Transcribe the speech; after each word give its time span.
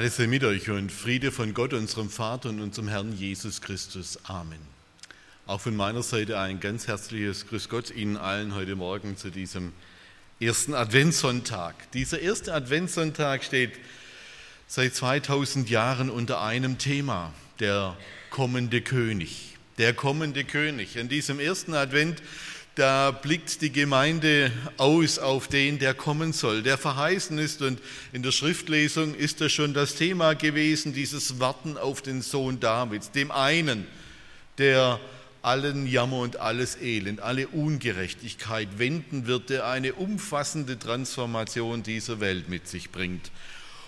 Gnade 0.00 0.14
sei 0.14 0.28
mit 0.28 0.44
euch 0.44 0.70
und 0.70 0.90
Friede 0.90 1.30
von 1.30 1.52
Gott, 1.52 1.74
unserem 1.74 2.08
Vater 2.08 2.48
und 2.48 2.62
unserem 2.62 2.88
Herrn 2.88 3.14
Jesus 3.14 3.60
Christus. 3.60 4.18
Amen. 4.24 4.58
Auch 5.46 5.60
von 5.60 5.76
meiner 5.76 6.02
Seite 6.02 6.38
ein 6.38 6.58
ganz 6.58 6.86
herzliches 6.86 7.46
Grüß 7.48 7.68
Gott 7.68 7.90
Ihnen 7.90 8.16
allen 8.16 8.54
heute 8.54 8.76
Morgen 8.76 9.18
zu 9.18 9.28
diesem 9.28 9.74
ersten 10.40 10.72
Adventssonntag. 10.72 11.74
Dieser 11.92 12.18
erste 12.18 12.54
Adventssonntag 12.54 13.44
steht 13.44 13.72
seit 14.66 14.94
2000 14.94 15.68
Jahren 15.68 16.08
unter 16.08 16.40
einem 16.40 16.78
Thema, 16.78 17.34
der 17.58 17.94
kommende 18.30 18.80
König. 18.80 19.58
Der 19.76 19.92
kommende 19.92 20.44
König. 20.44 20.96
In 20.96 21.10
diesem 21.10 21.38
ersten 21.38 21.74
Advent 21.74 22.22
da 22.80 23.10
blickt 23.10 23.60
die 23.60 23.70
Gemeinde 23.70 24.50
aus 24.78 25.18
auf 25.18 25.48
den, 25.48 25.78
der 25.78 25.92
kommen 25.92 26.32
soll, 26.32 26.62
der 26.62 26.78
verheißen 26.78 27.36
ist. 27.36 27.60
Und 27.60 27.78
in 28.14 28.22
der 28.22 28.32
Schriftlesung 28.32 29.14
ist 29.14 29.42
das 29.42 29.52
schon 29.52 29.74
das 29.74 29.96
Thema 29.96 30.32
gewesen, 30.32 30.94
dieses 30.94 31.38
Warten 31.38 31.76
auf 31.76 32.00
den 32.00 32.22
Sohn 32.22 32.58
Davids, 32.58 33.10
dem 33.10 33.30
einen, 33.32 33.86
der 34.56 34.98
allen 35.42 35.86
Jammer 35.86 36.20
und 36.20 36.38
alles 36.38 36.80
Elend, 36.80 37.20
alle 37.20 37.48
Ungerechtigkeit 37.48 38.78
wenden 38.78 39.26
wird, 39.26 39.50
der 39.50 39.66
eine 39.66 39.92
umfassende 39.92 40.78
Transformation 40.78 41.82
dieser 41.82 42.18
Welt 42.18 42.48
mit 42.48 42.66
sich 42.66 42.90
bringt. 42.90 43.30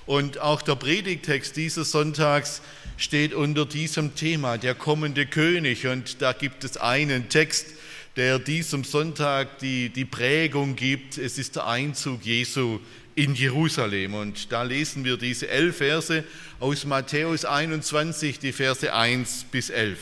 Und 0.05 0.38
auch 0.38 0.61
der 0.61 0.77
Predigtext 0.77 1.56
dieses 1.56 1.92
Sonntags 1.92 2.61
steht 2.98 3.33
unter 3.33 3.64
diesem 3.64 4.14
Thema, 4.16 4.59
der 4.59 4.75
kommende 4.75 5.25
König. 5.25 5.86
Und 5.86 6.20
da 6.20 6.34
gibt 6.34 6.64
es 6.64 6.77
einen 6.77 7.31
Text, 7.31 7.69
der 8.16 8.38
diesem 8.38 8.84
Sonntag 8.84 9.58
die, 9.58 9.88
die 9.88 10.05
Prägung 10.05 10.77
gibt. 10.77 11.16
Es 11.16 11.38
ist 11.38 11.56
der 11.56 11.66
Einzug 11.66 12.24
Jesu 12.24 12.78
in 13.14 13.34
Jerusalem. 13.34 14.14
Und 14.14 14.52
da 14.52 14.62
lesen 14.62 15.04
wir 15.04 15.16
diese 15.16 15.48
elf 15.48 15.78
Verse 15.78 16.24
aus 16.60 16.84
Matthäus 16.84 17.44
21, 17.44 18.38
die 18.38 18.52
Verse 18.52 18.92
1 18.92 19.46
bis 19.50 19.70
11. 19.70 19.98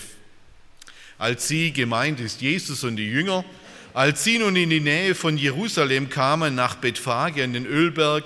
Als 1.18 1.48
sie, 1.48 1.72
gemeint 1.72 2.18
ist 2.18 2.40
Jesus 2.40 2.82
und 2.82 2.96
die 2.96 3.06
Jünger, 3.06 3.44
als 3.92 4.24
sie 4.24 4.38
nun 4.38 4.56
in 4.56 4.70
die 4.70 4.80
Nähe 4.80 5.14
von 5.14 5.36
Jerusalem 5.36 6.08
kamen, 6.08 6.54
nach 6.54 6.76
Bethphage 6.76 7.44
an 7.44 7.52
den 7.52 7.66
Ölberg, 7.66 8.24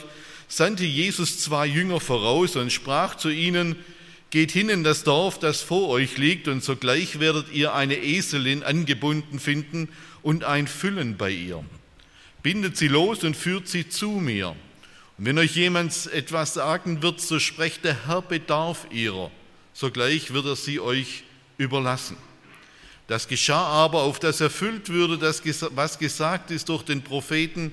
sandte 0.49 0.85
Jesus 0.85 1.41
zwei 1.41 1.67
Jünger 1.67 2.01
voraus 2.01 2.57
und 2.57 2.71
sprach 2.71 3.17
zu 3.17 3.31
ihnen, 3.31 3.77
Geht 4.31 4.51
hin 4.51 4.69
in 4.69 4.83
das 4.85 5.05
Dorf, 5.05 5.39
das 5.39 5.61
vor 5.61 5.89
euch 5.89 6.19
liegt, 6.19 6.49
und 6.49 6.65
sogleich 6.65 7.21
werdet 7.21 7.53
ihr 7.53 7.75
eine 7.75 7.97
Eselin 7.97 8.63
angebunden 8.63 9.39
finden 9.39 9.89
und 10.23 10.45
ein 10.45 10.67
Füllen 10.67 11.17
bei 11.17 11.31
ihr. 11.31 11.65
Bindet 12.43 12.77
sie 12.77 12.89
los 12.89 13.23
und 13.23 13.37
führt 13.37 13.69
sie 13.69 13.89
zu 13.89 14.11
mir. 14.11 14.57
Und 15.17 15.27
wenn 15.27 15.39
euch 15.39 15.55
jemand 15.55 16.11
etwas 16.13 16.55
sagen 16.55 17.03
wird, 17.03 17.21
so 17.21 17.39
sprecht 17.39 17.85
der 17.85 18.07
Herr 18.07 18.23
bedarf 18.23 18.87
ihrer. 18.91 19.31
Sogleich 19.73 20.33
wird 20.33 20.47
er 20.47 20.57
sie 20.57 20.81
euch 20.81 21.23
überlassen. 21.57 22.17
Das 23.07 23.29
geschah 23.29 23.67
aber, 23.67 24.03
auf 24.03 24.19
das 24.19 24.41
erfüllt 24.41 24.89
würde, 24.89 25.19
das, 25.19 25.43
was 25.75 25.99
gesagt 25.99 26.51
ist 26.51 26.69
durch 26.69 26.83
den 26.83 27.03
Propheten, 27.03 27.73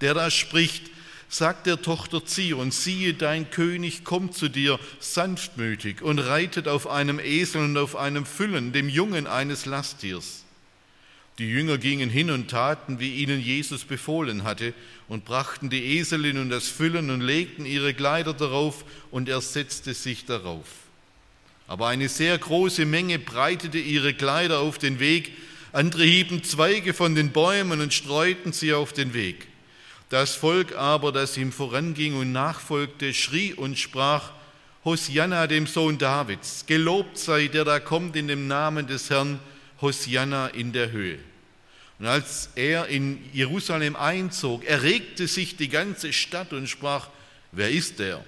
der 0.00 0.14
da 0.14 0.30
spricht, 0.30 0.90
sagt 1.32 1.66
der 1.66 1.80
Tochter 1.80 2.24
Zion, 2.26 2.70
siehe, 2.70 3.14
dein 3.14 3.50
König 3.50 4.04
kommt 4.04 4.34
zu 4.34 4.48
dir 4.48 4.78
sanftmütig 5.00 6.02
und 6.02 6.18
reitet 6.18 6.68
auf 6.68 6.86
einem 6.86 7.18
Esel 7.18 7.62
und 7.62 7.78
auf 7.78 7.96
einem 7.96 8.26
Füllen, 8.26 8.72
dem 8.72 8.88
Jungen 8.88 9.26
eines 9.26 9.64
Lasttiers. 9.64 10.44
Die 11.38 11.48
Jünger 11.48 11.78
gingen 11.78 12.10
hin 12.10 12.30
und 12.30 12.50
taten, 12.50 13.00
wie 13.00 13.16
ihnen 13.16 13.40
Jesus 13.40 13.84
befohlen 13.84 14.44
hatte, 14.44 14.74
und 15.08 15.24
brachten 15.24 15.70
die 15.70 15.96
Eselin 15.98 16.36
und 16.36 16.50
das 16.50 16.68
Füllen 16.68 17.08
und 17.08 17.22
legten 17.22 17.64
ihre 17.64 17.94
Kleider 17.94 18.34
darauf, 18.34 18.84
und 19.10 19.30
er 19.30 19.40
setzte 19.40 19.94
sich 19.94 20.26
darauf. 20.26 20.66
Aber 21.66 21.88
eine 21.88 22.10
sehr 22.10 22.36
große 22.36 22.84
Menge 22.84 23.18
breitete 23.18 23.78
ihre 23.78 24.12
Kleider 24.12 24.60
auf 24.60 24.76
den 24.76 25.00
Weg, 25.00 25.32
andere 25.72 26.04
hieben 26.04 26.44
Zweige 26.44 26.92
von 26.92 27.14
den 27.14 27.32
Bäumen 27.32 27.80
und 27.80 27.94
streuten 27.94 28.52
sie 28.52 28.74
auf 28.74 28.92
den 28.92 29.14
Weg. 29.14 29.46
Das 30.12 30.34
Volk 30.34 30.76
aber, 30.76 31.10
das 31.10 31.38
ihm 31.38 31.52
voranging 31.52 32.14
und 32.14 32.32
nachfolgte, 32.32 33.14
schrie 33.14 33.54
und 33.54 33.78
sprach, 33.78 34.32
Hosianna 34.84 35.46
dem 35.46 35.66
Sohn 35.66 35.96
Davids, 35.96 36.66
gelobt 36.66 37.16
sei 37.16 37.48
der 37.48 37.64
da 37.64 37.80
kommt 37.80 38.14
in 38.16 38.28
dem 38.28 38.46
Namen 38.46 38.86
des 38.86 39.08
Herrn, 39.08 39.40
Hosianna 39.80 40.48
in 40.48 40.74
der 40.74 40.90
Höhe. 40.90 41.18
Und 41.98 42.08
als 42.08 42.50
er 42.56 42.88
in 42.88 43.24
Jerusalem 43.32 43.96
einzog, 43.96 44.66
erregte 44.66 45.26
sich 45.26 45.56
die 45.56 45.70
ganze 45.70 46.12
Stadt 46.12 46.52
und 46.52 46.66
sprach, 46.68 47.08
wer 47.50 47.70
ist 47.70 47.98
der? 47.98 48.22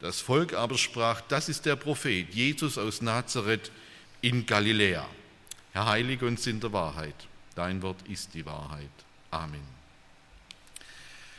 Das 0.00 0.20
Volk 0.20 0.52
aber 0.52 0.76
sprach, 0.76 1.22
das 1.22 1.48
ist 1.48 1.64
der 1.64 1.76
Prophet, 1.76 2.26
Jesus 2.34 2.76
aus 2.76 3.00
Nazareth 3.00 3.72
in 4.20 4.44
Galiläa. 4.44 5.06
Herr 5.72 5.86
heilig 5.86 6.20
uns 6.20 6.46
in 6.46 6.60
der 6.60 6.74
Wahrheit, 6.74 7.26
dein 7.54 7.80
Wort 7.80 8.06
ist 8.06 8.34
die 8.34 8.44
Wahrheit. 8.44 8.90
Amen. 9.30 9.75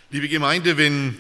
Liebe 0.09 0.29
Gemeinde, 0.29 0.77
wenn 0.77 1.17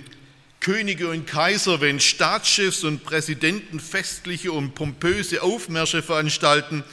Könige 0.61 1.09
und 1.09 1.27
Kaiser, 1.27 1.81
wenn 1.81 1.99
Staatschefs 1.99 2.85
und 2.85 3.03
Präsidenten 3.03 3.81
festliche 3.81 4.53
und 4.53 4.75
pompöse 4.75 5.43
Aufmärsche 5.43 6.01
veranstalten, 6.01 6.85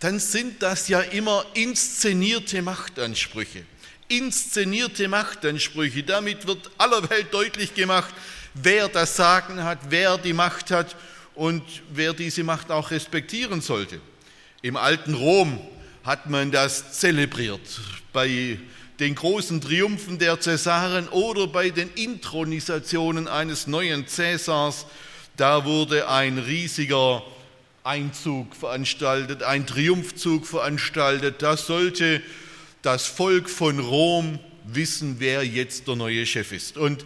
dann 0.00 0.18
sind 0.18 0.60
das 0.64 0.88
ja 0.88 1.00
immer 1.00 1.46
inszenierte 1.54 2.60
Machtansprüche. 2.60 3.64
Inszenierte 4.08 5.06
Machtansprüche. 5.06 6.02
Damit 6.02 6.48
wird 6.48 6.72
aller 6.76 7.08
Welt 7.08 7.32
deutlich 7.32 7.72
gemacht, 7.72 8.12
wer 8.54 8.88
das 8.88 9.14
Sagen 9.14 9.62
hat, 9.62 9.78
wer 9.90 10.18
die 10.18 10.32
Macht 10.32 10.72
hat 10.72 10.96
und 11.36 11.62
wer 11.92 12.14
diese 12.14 12.42
Macht 12.42 12.72
auch 12.72 12.90
respektieren 12.90 13.60
sollte. 13.60 14.00
Im 14.60 14.76
alten 14.76 15.14
Rom 15.14 15.60
hat 16.02 16.28
man 16.28 16.50
das 16.50 16.98
zelebriert. 16.98 17.60
Bei 18.12 18.58
den 19.00 19.14
großen 19.14 19.60
Triumphen 19.60 20.18
der 20.18 20.40
Cäsaren 20.40 21.08
oder 21.08 21.46
bei 21.46 21.70
den 21.70 21.90
Intronisationen 21.94 23.28
eines 23.28 23.66
neuen 23.66 24.08
Cäsars, 24.08 24.86
da 25.36 25.64
wurde 25.64 26.08
ein 26.08 26.38
riesiger 26.38 27.22
Einzug 27.84 28.56
veranstaltet, 28.56 29.44
ein 29.44 29.66
Triumphzug 29.66 30.46
veranstaltet. 30.46 31.42
Da 31.42 31.56
sollte 31.56 32.20
das 32.82 33.06
Volk 33.06 33.48
von 33.48 33.78
Rom 33.78 34.40
wissen, 34.64 35.16
wer 35.20 35.44
jetzt 35.44 35.86
der 35.86 35.94
neue 35.94 36.26
Chef 36.26 36.52
ist. 36.52 36.76
Und 36.76 37.04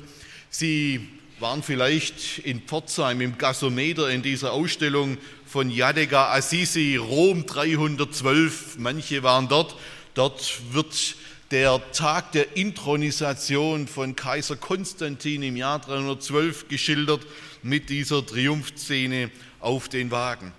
sie 0.48 1.08
waren 1.40 1.62
vielleicht 1.62 2.38
in 2.38 2.62
Pforzheim 2.62 3.20
im 3.20 3.36
Gasometer 3.36 4.08
in 4.08 4.22
dieser 4.22 4.52
Ausstellung 4.52 5.18
von 5.44 5.70
Jadega 5.70 6.32
Assisi, 6.32 6.96
Rom 6.96 7.44
312. 7.44 8.78
Manche 8.78 9.22
waren 9.22 9.48
dort. 9.48 9.76
Dort 10.14 10.60
wird 10.72 11.16
der 11.52 11.82
Tag 11.92 12.32
der 12.32 12.56
Intronisation 12.56 13.86
von 13.86 14.16
Kaiser 14.16 14.56
Konstantin 14.56 15.42
im 15.42 15.54
Jahr 15.54 15.80
312 15.80 16.68
geschildert 16.68 17.26
mit 17.62 17.90
dieser 17.90 18.24
Triumphszene 18.24 19.30
auf 19.60 19.90
den 19.90 20.10
Wagen. 20.10 20.54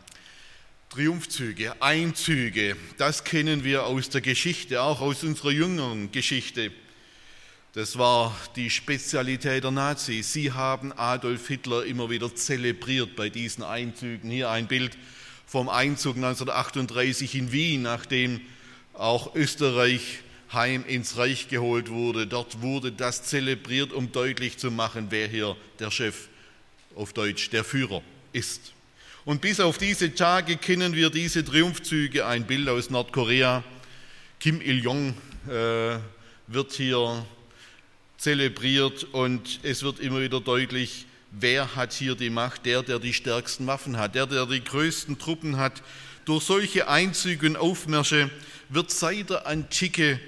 Triumphzüge, 0.92 1.82
Einzüge, 1.82 2.78
das 3.00 3.24
kennen 3.24 3.64
wir 3.64 3.88
aus 3.88 4.10
der 4.10 4.22
Geschichte, 4.22 4.84
auch 4.84 5.02
aus 5.02 5.24
unserer 5.24 5.50
jüngeren 5.50 6.12
Geschichte. 6.12 6.72
Das 7.74 7.98
war 7.98 8.38
die 8.56 8.70
Spezialität 8.70 9.64
der 9.64 9.72
Nazis. 9.72 10.32
Sie 10.32 10.52
haben 10.52 10.94
Adolf 10.96 11.48
Hitler 11.48 11.86
immer 11.86 12.12
wieder 12.12 12.36
zelebriert 12.36 13.16
bei 13.16 13.30
diesen 13.30 13.64
Einzügen. 13.64 14.30
Hier 14.30 14.52
ein 14.52 14.68
Bild 14.68 14.96
vom 15.48 15.70
Einzug 15.70 16.18
1938 16.18 17.34
in 17.34 17.52
Wien, 17.52 17.82
nachdem 17.82 18.42
auch 18.94 19.34
Österreich 19.34 20.20
heim 20.54 20.86
ins 20.86 21.18
Reich 21.18 21.48
geholt 21.48 21.90
wurde. 21.90 22.28
Dort 22.28 22.62
wurde 22.62 22.92
das 22.92 23.24
zelebriert, 23.24 23.92
um 23.92 24.12
deutlich 24.12 24.58
zu 24.58 24.72
machen, 24.72 25.08
wer 25.10 25.28
hier 25.28 25.56
der 25.80 25.92
Chef, 25.92 26.28
auf 26.96 27.14
Deutsch 27.14 27.50
der 27.50 27.64
Führer 27.64 28.02
ist. 28.34 28.74
Und 29.26 29.42
bis 29.42 29.60
auf 29.60 29.78
diese 29.78 30.14
Tage 30.14 30.58
kennen 30.58 30.96
wir 30.96 31.10
diese 31.10 31.44
Triumphzüge. 31.44 32.26
Ein 32.26 32.46
Bild 32.46 32.68
aus 32.68 32.90
Nordkorea. 32.90 33.64
Kim 34.40 34.62
Il-jong 34.62 35.16
äh, 35.48 35.98
wird 36.48 36.74
hier 36.74 37.26
zelebriert 38.18 39.06
und 39.06 39.60
es 39.64 39.84
wird 39.84 40.00
immer 40.00 40.22
wieder 40.22 40.40
deutlich, 40.40 41.06
wer 41.32 41.76
hat 41.76 41.94
hier 41.94 42.16
die 42.16 42.30
Macht? 42.30 42.66
Der, 42.66 42.84
der 42.84 43.00
die 43.00 43.14
stärksten 43.14 43.66
Waffen 43.66 43.98
hat, 43.98 44.16
der, 44.16 44.28
der 44.28 44.46
die 44.46 44.64
größten 44.64 45.18
Truppen 45.18 45.58
hat. 45.58 45.82
Durch 46.26 46.44
solche 46.44 46.88
Einzüge 46.88 47.48
und 47.48 47.58
Aufmärsche 47.58 48.30
wird 48.70 48.92
seit 48.92 49.30
der 49.30 49.48
Antike 49.48 50.20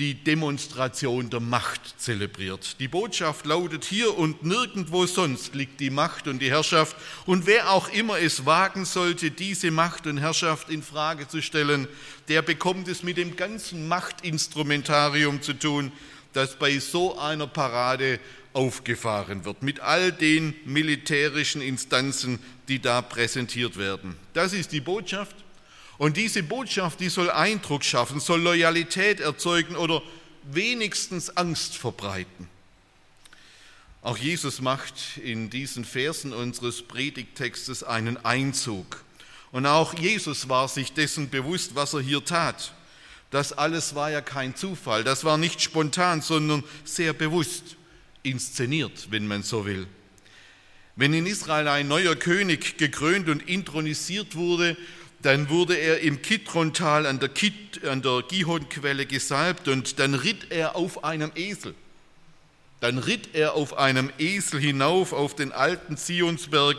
die 0.00 0.14
Demonstration 0.14 1.28
der 1.28 1.40
Macht 1.40 2.00
zelebriert. 2.00 2.80
Die 2.80 2.88
Botschaft 2.88 3.44
lautet, 3.44 3.84
hier 3.84 4.16
und 4.16 4.42
nirgendwo 4.42 5.04
sonst 5.04 5.54
liegt 5.54 5.78
die 5.78 5.90
Macht 5.90 6.26
und 6.26 6.38
die 6.38 6.50
Herrschaft. 6.50 6.96
Und 7.26 7.46
wer 7.46 7.70
auch 7.70 7.92
immer 7.92 8.18
es 8.18 8.46
wagen 8.46 8.86
sollte, 8.86 9.30
diese 9.30 9.70
Macht 9.70 10.06
und 10.06 10.16
Herrschaft 10.16 10.70
in 10.70 10.82
Frage 10.82 11.28
zu 11.28 11.42
stellen, 11.42 11.86
der 12.28 12.40
bekommt 12.40 12.88
es 12.88 13.02
mit 13.02 13.18
dem 13.18 13.36
ganzen 13.36 13.88
Machtinstrumentarium 13.88 15.42
zu 15.42 15.52
tun, 15.52 15.92
das 16.32 16.58
bei 16.58 16.78
so 16.78 17.18
einer 17.18 17.46
Parade 17.46 18.20
aufgefahren 18.54 19.44
wird, 19.44 19.62
mit 19.62 19.80
all 19.80 20.12
den 20.12 20.54
militärischen 20.64 21.60
Instanzen, 21.60 22.38
die 22.68 22.80
da 22.80 23.02
präsentiert 23.02 23.76
werden. 23.76 24.16
Das 24.32 24.54
ist 24.54 24.72
die 24.72 24.80
Botschaft 24.80 25.36
und 26.00 26.16
diese 26.16 26.42
Botschaft, 26.42 27.00
die 27.00 27.10
soll 27.10 27.30
Eindruck 27.30 27.84
schaffen, 27.84 28.20
soll 28.20 28.40
Loyalität 28.40 29.20
erzeugen 29.20 29.76
oder 29.76 30.00
wenigstens 30.44 31.36
Angst 31.36 31.76
verbreiten. 31.76 32.48
Auch 34.00 34.16
Jesus 34.16 34.62
macht 34.62 35.18
in 35.22 35.50
diesen 35.50 35.84
Versen 35.84 36.32
unseres 36.32 36.80
Predigttextes 36.80 37.84
einen 37.84 38.16
Einzug. 38.24 39.04
Und 39.52 39.66
auch 39.66 39.92
Jesus 39.92 40.48
war 40.48 40.68
sich 40.68 40.94
dessen 40.94 41.28
bewusst, 41.28 41.74
was 41.74 41.92
er 41.92 42.00
hier 42.00 42.24
tat. 42.24 42.72
Das 43.30 43.52
alles 43.52 43.94
war 43.94 44.10
ja 44.10 44.22
kein 44.22 44.56
Zufall, 44.56 45.04
das 45.04 45.24
war 45.24 45.36
nicht 45.36 45.60
spontan, 45.60 46.22
sondern 46.22 46.64
sehr 46.82 47.12
bewusst 47.12 47.76
inszeniert, 48.22 49.08
wenn 49.10 49.26
man 49.26 49.42
so 49.42 49.66
will. 49.66 49.86
Wenn 50.96 51.12
in 51.12 51.26
Israel 51.26 51.68
ein 51.68 51.88
neuer 51.88 52.16
König 52.16 52.78
gekrönt 52.78 53.28
und 53.28 53.46
intronisiert 53.46 54.34
wurde, 54.34 54.78
dann 55.22 55.50
wurde 55.50 55.74
er 55.76 56.00
im 56.00 56.22
Kidrontal 56.22 57.06
an 57.06 57.20
der, 57.20 57.28
Kid, 57.28 57.82
der 57.82 58.22
Gihonquelle 58.28 59.06
gesalbt 59.06 59.68
und 59.68 59.98
dann 59.98 60.14
ritt 60.14 60.50
er 60.50 60.76
auf 60.76 61.04
einem 61.04 61.30
Esel. 61.34 61.74
Dann 62.80 62.96
ritt 62.96 63.34
er 63.34 63.54
auf 63.54 63.76
einem 63.76 64.10
Esel 64.18 64.60
hinauf 64.60 65.12
auf 65.12 65.36
den 65.36 65.52
alten 65.52 65.98
Zionsberg, 65.98 66.78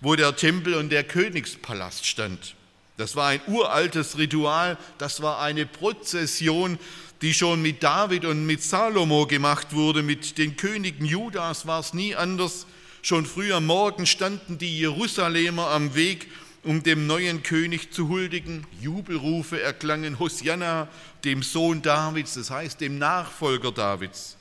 wo 0.00 0.14
der 0.14 0.36
Tempel 0.36 0.74
und 0.74 0.90
der 0.90 1.04
Königspalast 1.04 2.06
stand. 2.06 2.54
Das 2.98 3.16
war 3.16 3.28
ein 3.28 3.40
uraltes 3.46 4.18
Ritual, 4.18 4.76
das 4.98 5.22
war 5.22 5.40
eine 5.40 5.64
Prozession, 5.64 6.78
die 7.22 7.32
schon 7.32 7.62
mit 7.62 7.82
David 7.82 8.24
und 8.26 8.44
mit 8.44 8.62
Salomo 8.62 9.26
gemacht 9.26 9.68
wurde, 9.72 10.02
mit 10.02 10.36
den 10.36 10.56
Königen 10.56 11.06
Judas 11.06 11.66
war 11.66 11.80
es 11.80 11.94
nie 11.94 12.14
anders. 12.14 12.66
Schon 13.00 13.24
früh 13.24 13.52
am 13.52 13.66
Morgen 13.66 14.04
standen 14.04 14.58
die 14.58 14.78
Jerusalemer 14.78 15.68
am 15.68 15.94
Weg 15.94 16.28
um 16.68 16.82
dem 16.82 17.06
neuen 17.06 17.42
König 17.42 17.94
zu 17.94 18.10
huldigen. 18.10 18.66
Jubelrufe 18.78 19.58
erklangen 19.58 20.18
Hosianna, 20.18 20.86
dem 21.24 21.42
Sohn 21.42 21.80
Davids, 21.80 22.34
das 22.34 22.50
heißt 22.50 22.82
dem 22.82 22.98
Nachfolger 22.98 23.72
Davids. 23.72 24.36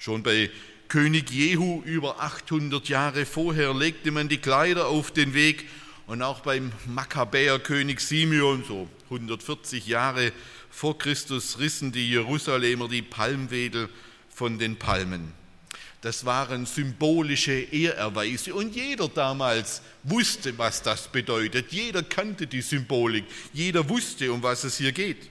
Schon 0.00 0.24
bei 0.24 0.50
König 0.88 1.30
Jehu 1.30 1.80
über 1.84 2.20
800 2.20 2.88
Jahre 2.88 3.24
vorher 3.24 3.72
legte 3.72 4.10
man 4.10 4.28
die 4.28 4.38
Kleider 4.38 4.88
auf 4.88 5.12
den 5.12 5.32
Weg 5.32 5.68
und 6.08 6.22
auch 6.22 6.40
beim 6.40 6.72
Makkabäerkönig 6.86 8.00
Simeon, 8.00 8.64
so 8.66 8.88
140 9.04 9.86
Jahre 9.86 10.32
vor 10.70 10.98
Christus, 10.98 11.60
rissen 11.60 11.92
die 11.92 12.10
Jerusalemer 12.10 12.88
die 12.88 13.02
Palmwedel 13.02 13.88
von 14.28 14.58
den 14.58 14.74
Palmen. 14.74 15.43
Das 16.04 16.26
waren 16.26 16.66
symbolische 16.66 17.52
Ehrerweise 17.52 18.54
und 18.54 18.76
jeder 18.76 19.08
damals 19.08 19.80
wusste, 20.02 20.58
was 20.58 20.82
das 20.82 21.08
bedeutet. 21.08 21.72
Jeder 21.72 22.02
kannte 22.02 22.46
die 22.46 22.60
Symbolik, 22.60 23.24
jeder 23.54 23.88
wusste, 23.88 24.30
um 24.30 24.42
was 24.42 24.64
es 24.64 24.76
hier 24.76 24.92
geht. 24.92 25.30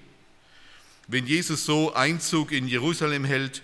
Wenn 1.07 1.27
Jesus 1.27 1.63
so 1.67 1.93
Einzug 1.93 2.51
in 2.51 2.67
Jerusalem 2.67 3.23
hält, 3.23 3.61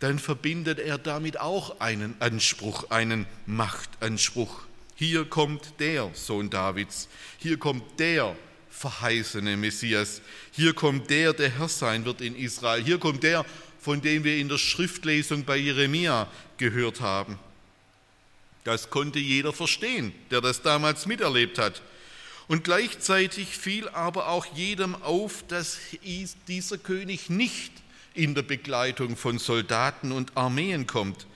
dann 0.00 0.18
verbindet 0.18 0.80
er 0.80 0.98
damit 0.98 1.40
auch 1.40 1.80
einen 1.80 2.14
Anspruch, 2.20 2.90
einen 2.90 3.24
Machtanspruch. 3.46 4.64
Hier 4.96 5.24
kommt 5.24 5.72
der 5.78 6.10
Sohn 6.12 6.50
Davids, 6.50 7.08
hier 7.38 7.56
kommt 7.56 7.98
der 7.98 8.36
verheißene 8.68 9.56
Messias, 9.56 10.20
hier 10.50 10.74
kommt 10.74 11.08
der, 11.08 11.32
der 11.32 11.58
Herr 11.58 11.68
sein 11.68 12.04
wird 12.04 12.20
in 12.20 12.36
Israel, 12.36 12.84
hier 12.84 12.98
kommt 12.98 13.22
der, 13.22 13.46
von 13.80 14.02
dem 14.02 14.24
wir 14.24 14.36
in 14.36 14.48
der 14.48 14.58
Schriftlesung 14.58 15.44
bei 15.44 15.56
Jeremia 15.56 16.28
gehört 16.58 17.00
haben. 17.00 17.38
Das 18.64 18.90
konnte 18.90 19.18
jeder 19.18 19.52
verstehen, 19.52 20.12
der 20.30 20.40
das 20.40 20.62
damals 20.62 21.06
miterlebt 21.06 21.58
hat. 21.58 21.82
Und 22.46 22.64
gleichzeitig 22.64 23.56
fiel 23.56 23.88
aber 23.88 24.28
auch 24.28 24.44
jedem 24.54 24.94
auf, 24.96 25.44
dass 25.48 25.78
dieser 26.48 26.78
König 26.78 27.30
nicht 27.30 27.72
in 28.12 28.34
der 28.34 28.42
Begleitung 28.42 29.16
von 29.16 29.38
Soldaten 29.38 30.12
und 30.12 30.36
Armeen 30.36 30.86
kommt, 30.86 31.26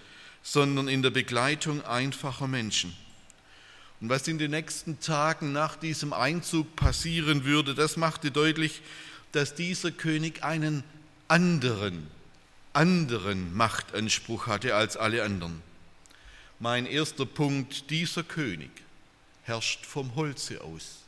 sondern 0.43 0.89
in 0.89 1.03
der 1.03 1.11
Begleitung 1.11 1.83
einfacher 1.85 2.47
Menschen. 2.47 2.95
Und 4.01 4.11
was 4.11 4.29
in 4.29 4.39
den 4.39 4.51
nächsten 4.51 5.01
Tagen 5.01 5.53
nach 5.53 5.77
diesem 5.77 6.13
Einzug 6.13 6.77
passieren 6.77 7.45
würde, 7.45 7.75
das 7.75 7.97
machte 7.97 8.31
deutlich, 8.31 8.83
dass 9.33 9.55
dieser 9.55 9.93
König 9.93 10.43
einen 10.43 10.85
anderen 11.29 12.07
anderen 12.75 13.57
Machtanspruch 13.57 14.47
hatte 14.47 14.75
als 14.75 14.97
alle 14.97 15.23
anderen. 15.23 15.63
Mein 16.59 16.87
erster 16.87 17.27
Punkt, 17.27 17.91
dieser 17.91 18.23
König 18.23 18.71
herrscht 19.45 19.87
vom 19.87 20.15
Holze 20.15 20.61
aus. 20.63 21.01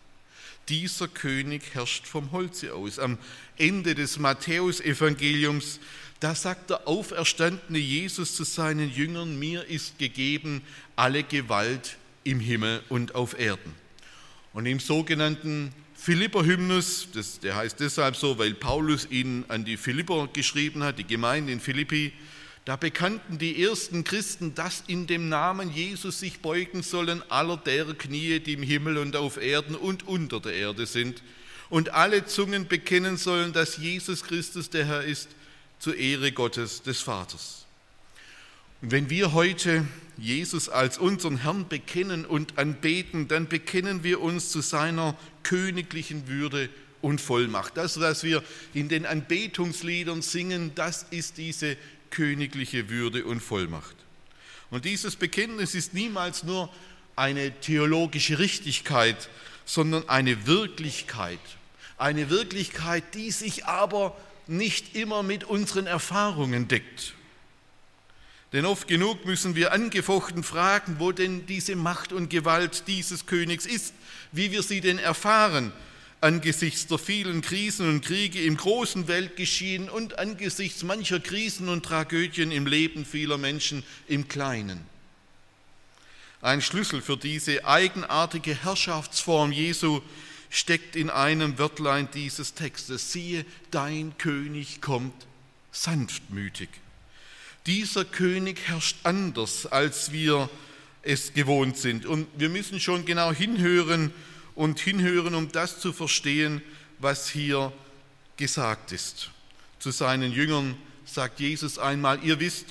Dieser 0.68 1.06
König 1.06 1.62
herrscht 1.74 2.06
vom 2.06 2.32
Holze 2.32 2.74
aus. 2.74 2.98
Am 2.98 3.18
Ende 3.56 3.94
des 3.94 4.18
Matthäusevangeliums, 4.18 5.78
da 6.20 6.34
sagt 6.34 6.70
der 6.70 6.88
auferstandene 6.88 7.78
Jesus 7.78 8.34
zu 8.34 8.44
seinen 8.44 8.90
Jüngern, 8.90 9.38
mir 9.38 9.64
ist 9.66 9.98
gegeben 9.98 10.62
alle 10.96 11.22
Gewalt 11.22 11.96
im 12.24 12.40
Himmel 12.40 12.82
und 12.88 13.14
auf 13.14 13.38
Erden. 13.38 13.74
Und 14.52 14.66
im 14.66 14.80
sogenannten 14.80 15.72
Philipper-Hymnus, 16.06 17.08
der 17.42 17.56
heißt 17.56 17.80
deshalb 17.80 18.14
so, 18.14 18.38
weil 18.38 18.54
Paulus 18.54 19.08
ihn 19.10 19.44
an 19.48 19.64
die 19.64 19.76
Philipper 19.76 20.28
geschrieben 20.32 20.84
hat, 20.84 21.00
die 21.00 21.04
Gemeinde 21.04 21.50
in 21.50 21.58
Philippi, 21.58 22.12
da 22.64 22.76
bekannten 22.76 23.38
die 23.38 23.60
ersten 23.60 24.04
Christen, 24.04 24.54
dass 24.54 24.84
in 24.86 25.08
dem 25.08 25.28
Namen 25.28 25.68
Jesus 25.68 26.20
sich 26.20 26.38
beugen 26.38 26.84
sollen 26.84 27.28
aller 27.28 27.56
der 27.56 27.86
Knie, 27.86 28.38
die 28.38 28.52
im 28.52 28.62
Himmel 28.62 28.98
und 28.98 29.16
auf 29.16 29.36
Erden 29.36 29.74
und 29.74 30.06
unter 30.06 30.38
der 30.38 30.52
Erde 30.52 30.86
sind, 30.86 31.24
und 31.70 31.92
alle 31.92 32.24
Zungen 32.24 32.68
bekennen 32.68 33.16
sollen, 33.16 33.52
dass 33.52 33.76
Jesus 33.76 34.22
Christus 34.22 34.70
der 34.70 34.84
Herr 34.84 35.02
ist, 35.02 35.28
zur 35.80 35.96
Ehre 35.96 36.30
Gottes 36.30 36.82
des 36.82 37.00
Vaters. 37.00 37.66
Und 38.80 38.92
wenn 38.92 39.10
wir 39.10 39.32
heute 39.32 39.84
Jesus 40.18 40.68
als 40.68 40.98
unseren 40.98 41.38
Herrn 41.38 41.68
bekennen 41.68 42.24
und 42.24 42.58
anbeten, 42.58 43.28
dann 43.28 43.48
bekennen 43.48 44.02
wir 44.02 44.20
uns 44.20 44.50
zu 44.50 44.60
seiner 44.60 45.16
königlichen 45.42 46.26
Würde 46.28 46.70
und 47.02 47.20
Vollmacht. 47.20 47.76
Das, 47.76 48.00
was 48.00 48.24
wir 48.24 48.42
in 48.72 48.88
den 48.88 49.06
Anbetungsliedern 49.06 50.22
singen, 50.22 50.72
das 50.74 51.06
ist 51.10 51.38
diese 51.38 51.76
königliche 52.10 52.88
Würde 52.88 53.24
und 53.24 53.40
Vollmacht. 53.40 53.94
Und 54.70 54.84
dieses 54.84 55.16
Bekenntnis 55.16 55.74
ist 55.74 55.94
niemals 55.94 56.42
nur 56.42 56.72
eine 57.14 57.52
theologische 57.60 58.38
Richtigkeit, 58.38 59.28
sondern 59.64 60.08
eine 60.08 60.46
Wirklichkeit. 60.46 61.38
Eine 61.98 62.30
Wirklichkeit, 62.30 63.14
die 63.14 63.30
sich 63.30 63.66
aber 63.66 64.16
nicht 64.46 64.94
immer 64.94 65.22
mit 65.22 65.44
unseren 65.44 65.86
Erfahrungen 65.86 66.68
deckt. 66.68 67.14
Denn 68.52 68.64
oft 68.64 68.88
genug 68.88 69.26
müssen 69.26 69.54
wir 69.54 69.72
angefochten 69.72 70.42
fragen, 70.42 70.96
wo 70.98 71.12
denn 71.12 71.46
diese 71.46 71.76
Macht 71.76 72.12
und 72.12 72.30
Gewalt 72.30 72.84
dieses 72.86 73.26
Königs 73.26 73.66
ist, 73.66 73.92
wie 74.32 74.52
wir 74.52 74.62
sie 74.62 74.80
denn 74.80 74.98
erfahren 74.98 75.72
angesichts 76.20 76.86
der 76.86 76.98
vielen 76.98 77.42
Krisen 77.42 77.88
und 77.88 78.04
Kriege 78.04 78.42
im 78.42 78.56
großen 78.56 79.06
Weltgeschehen 79.08 79.88
und 79.88 80.18
angesichts 80.18 80.82
mancher 80.82 81.20
Krisen 81.20 81.68
und 81.68 81.84
Tragödien 81.84 82.50
im 82.50 82.66
Leben 82.66 83.04
vieler 83.04 83.38
Menschen 83.38 83.84
im 84.08 84.28
Kleinen. 84.28 84.80
Ein 86.40 86.62
Schlüssel 86.62 87.02
für 87.02 87.16
diese 87.16 87.64
eigenartige 87.64 88.54
Herrschaftsform 88.54 89.52
Jesu 89.52 90.00
steckt 90.48 90.96
in 90.96 91.10
einem 91.10 91.58
Wörtlein 91.58 92.08
dieses 92.12 92.54
Textes. 92.54 93.12
Siehe, 93.12 93.44
dein 93.70 94.16
König 94.16 94.80
kommt 94.80 95.26
sanftmütig. 95.72 96.68
Dieser 97.66 98.04
König 98.04 98.60
herrscht 98.66 98.96
anders, 99.02 99.66
als 99.66 100.12
wir 100.12 100.48
es 101.02 101.34
gewohnt 101.34 101.76
sind. 101.76 102.06
Und 102.06 102.28
wir 102.36 102.48
müssen 102.48 102.80
schon 102.80 103.04
genau 103.04 103.32
hinhören 103.32 104.12
und 104.54 104.78
hinhören, 104.78 105.34
um 105.34 105.50
das 105.50 105.80
zu 105.80 105.92
verstehen, 105.92 106.62
was 106.98 107.28
hier 107.28 107.72
gesagt 108.36 108.92
ist. 108.92 109.30
Zu 109.78 109.90
seinen 109.90 110.32
Jüngern 110.32 110.76
sagt 111.04 111.40
Jesus 111.40 111.78
einmal, 111.78 112.22
ihr 112.22 112.40
wisst, 112.40 112.66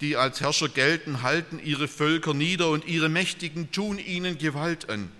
die 0.00 0.16
als 0.16 0.40
Herrscher 0.40 0.68
gelten, 0.68 1.22
halten 1.22 1.60
ihre 1.62 1.88
Völker 1.88 2.34
nieder 2.34 2.70
und 2.70 2.86
ihre 2.86 3.08
Mächtigen 3.08 3.70
tun 3.72 3.98
ihnen 3.98 4.38
Gewalt 4.38 4.88
an. 4.88 5.10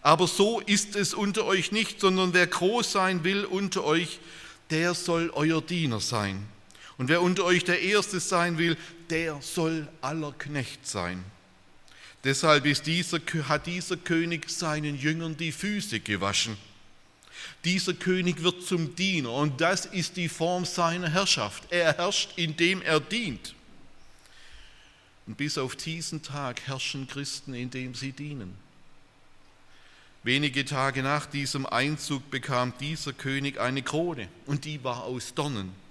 Aber 0.00 0.26
so 0.26 0.60
ist 0.60 0.96
es 0.96 1.14
unter 1.14 1.44
euch 1.44 1.70
nicht, 1.70 2.00
sondern 2.00 2.34
wer 2.34 2.46
groß 2.46 2.92
sein 2.92 3.24
will 3.24 3.44
unter 3.44 3.84
euch, 3.84 4.18
der 4.70 4.94
soll 4.94 5.30
euer 5.34 5.60
Diener 5.60 6.00
sein. 6.00 6.44
Und 6.98 7.08
wer 7.08 7.22
unter 7.22 7.44
euch 7.44 7.64
der 7.64 7.80
Erste 7.80 8.20
sein 8.20 8.58
will, 8.58 8.76
der 9.10 9.40
soll 9.40 9.88
aller 10.00 10.32
Knecht 10.32 10.86
sein. 10.86 11.24
Deshalb 12.24 12.64
dieser, 12.84 13.18
hat 13.48 13.66
dieser 13.66 13.96
König 13.96 14.48
seinen 14.48 14.96
Jüngern 14.96 15.36
die 15.36 15.52
Füße 15.52 16.00
gewaschen. 16.00 16.56
Dieser 17.64 17.94
König 17.94 18.42
wird 18.42 18.62
zum 18.62 18.94
Diener 18.94 19.32
und 19.32 19.60
das 19.60 19.86
ist 19.86 20.16
die 20.16 20.28
Form 20.28 20.64
seiner 20.64 21.08
Herrschaft. 21.08 21.64
Er 21.70 21.96
herrscht, 21.96 22.30
indem 22.36 22.82
er 22.82 23.00
dient. 23.00 23.54
Und 25.26 25.36
bis 25.36 25.58
auf 25.58 25.76
diesen 25.76 26.22
Tag 26.22 26.60
herrschen 26.66 27.06
Christen, 27.06 27.54
indem 27.54 27.94
sie 27.94 28.12
dienen. 28.12 28.56
Wenige 30.24 30.64
Tage 30.64 31.02
nach 31.02 31.26
diesem 31.26 31.66
Einzug 31.66 32.30
bekam 32.30 32.72
dieser 32.78 33.12
König 33.12 33.58
eine 33.58 33.82
Krone 33.82 34.28
und 34.46 34.64
die 34.64 34.82
war 34.84 35.02
aus 35.04 35.34
Dornen. 35.34 35.81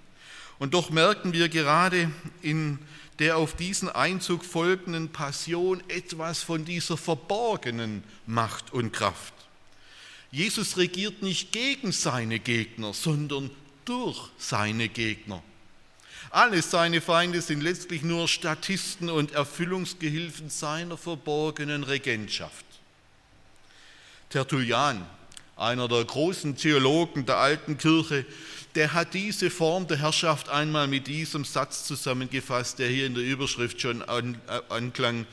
Und 0.62 0.74
doch 0.74 0.90
merken 0.90 1.32
wir 1.32 1.48
gerade 1.48 2.08
in 2.40 2.78
der 3.18 3.36
auf 3.36 3.56
diesen 3.56 3.88
Einzug 3.88 4.44
folgenden 4.44 5.08
Passion 5.08 5.82
etwas 5.88 6.44
von 6.44 6.64
dieser 6.64 6.96
verborgenen 6.96 8.04
Macht 8.26 8.72
und 8.72 8.92
Kraft. 8.92 9.34
Jesus 10.30 10.76
regiert 10.76 11.20
nicht 11.20 11.50
gegen 11.50 11.90
seine 11.90 12.38
Gegner, 12.38 12.94
sondern 12.94 13.50
durch 13.84 14.30
seine 14.38 14.88
Gegner. 14.88 15.42
Alle 16.30 16.62
seine 16.62 17.00
Feinde 17.00 17.42
sind 17.42 17.60
letztlich 17.60 18.02
nur 18.02 18.28
Statisten 18.28 19.10
und 19.10 19.32
Erfüllungsgehilfen 19.32 20.48
seiner 20.48 20.96
verborgenen 20.96 21.82
Regentschaft. 21.82 22.66
Tertullian, 24.30 25.04
einer 25.56 25.88
der 25.88 26.04
großen 26.04 26.56
Theologen 26.56 27.26
der 27.26 27.36
alten 27.36 27.78
Kirche, 27.78 28.24
der 28.74 28.94
hat 28.94 29.14
diese 29.14 29.50
Form 29.50 29.86
der 29.86 29.98
Herrschaft 29.98 30.48
einmal 30.48 30.88
mit 30.88 31.06
diesem 31.06 31.44
Satz 31.44 31.84
zusammengefasst, 31.84 32.78
der 32.78 32.88
hier 32.88 33.06
in 33.06 33.14
der 33.14 33.24
Überschrift 33.24 33.80
schon 33.80 34.00
äh, 34.02 34.60
anklang. 34.68 35.26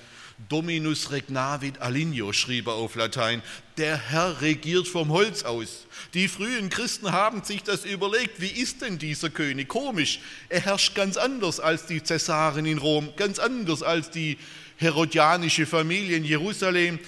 Dominus 0.47 1.11
regnavit 1.11 1.81
alignio, 1.81 2.31
schrieb 2.31 2.67
er 2.67 2.73
auf 2.73 2.95
Latein. 2.95 3.41
Der 3.77 3.97
Herr 3.97 4.41
regiert 4.41 4.87
vom 4.87 5.09
Holz 5.09 5.43
aus. 5.43 5.85
Die 6.13 6.29
frühen 6.29 6.69
Christen 6.69 7.11
haben 7.11 7.43
sich 7.43 7.63
das 7.63 7.83
überlegt. 7.83 8.39
Wie 8.39 8.47
ist 8.47 8.81
denn 8.81 8.97
dieser 8.97 9.29
König? 9.29 9.67
Komisch. 9.67 10.21
Er 10.47 10.61
herrscht 10.61 10.95
ganz 10.95 11.17
anders 11.17 11.59
als 11.59 11.87
die 11.87 12.01
Cäsaren 12.01 12.65
in 12.65 12.77
Rom, 12.77 13.09
ganz 13.17 13.37
anders 13.37 13.83
als 13.83 14.11
die 14.11 14.37
herodianische 14.77 15.65
Familie 15.65 16.15
in 16.15 16.23
Jerusalem. 16.23 16.99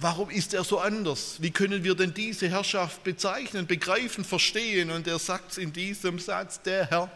Warum 0.00 0.30
ist 0.30 0.54
er 0.54 0.62
so 0.62 0.78
anders? 0.78 1.38
Wie 1.40 1.50
können 1.50 1.82
wir 1.82 1.96
denn 1.96 2.14
diese 2.14 2.48
Herrschaft 2.48 3.02
bezeichnen, 3.02 3.66
begreifen, 3.66 4.24
verstehen? 4.24 4.92
Und 4.92 5.08
er 5.08 5.18
sagt 5.18 5.58
in 5.58 5.72
diesem 5.72 6.20
Satz, 6.20 6.62
der 6.62 6.86
Herr 6.86 7.10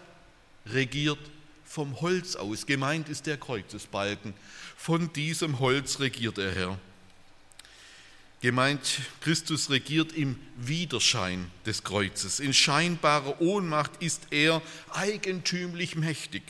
regiert 0.66 1.20
vom 1.64 2.00
Holz 2.00 2.34
aus. 2.34 2.66
Gemeint 2.66 3.08
ist 3.08 3.26
der 3.26 3.36
Kreuzesbalken. 3.36 4.34
Von 4.76 5.12
diesem 5.12 5.60
Holz 5.60 6.00
regiert 6.00 6.38
der 6.38 6.52
Herr. 6.56 6.78
Gemeint, 8.40 8.98
Christus 9.20 9.70
regiert 9.70 10.10
im 10.12 10.36
Widerschein 10.56 11.52
des 11.64 11.84
Kreuzes. 11.84 12.40
In 12.40 12.52
scheinbarer 12.52 13.40
Ohnmacht 13.40 13.92
ist 14.02 14.22
er 14.32 14.60
eigentümlich 14.90 15.94
mächtig. 15.94 16.42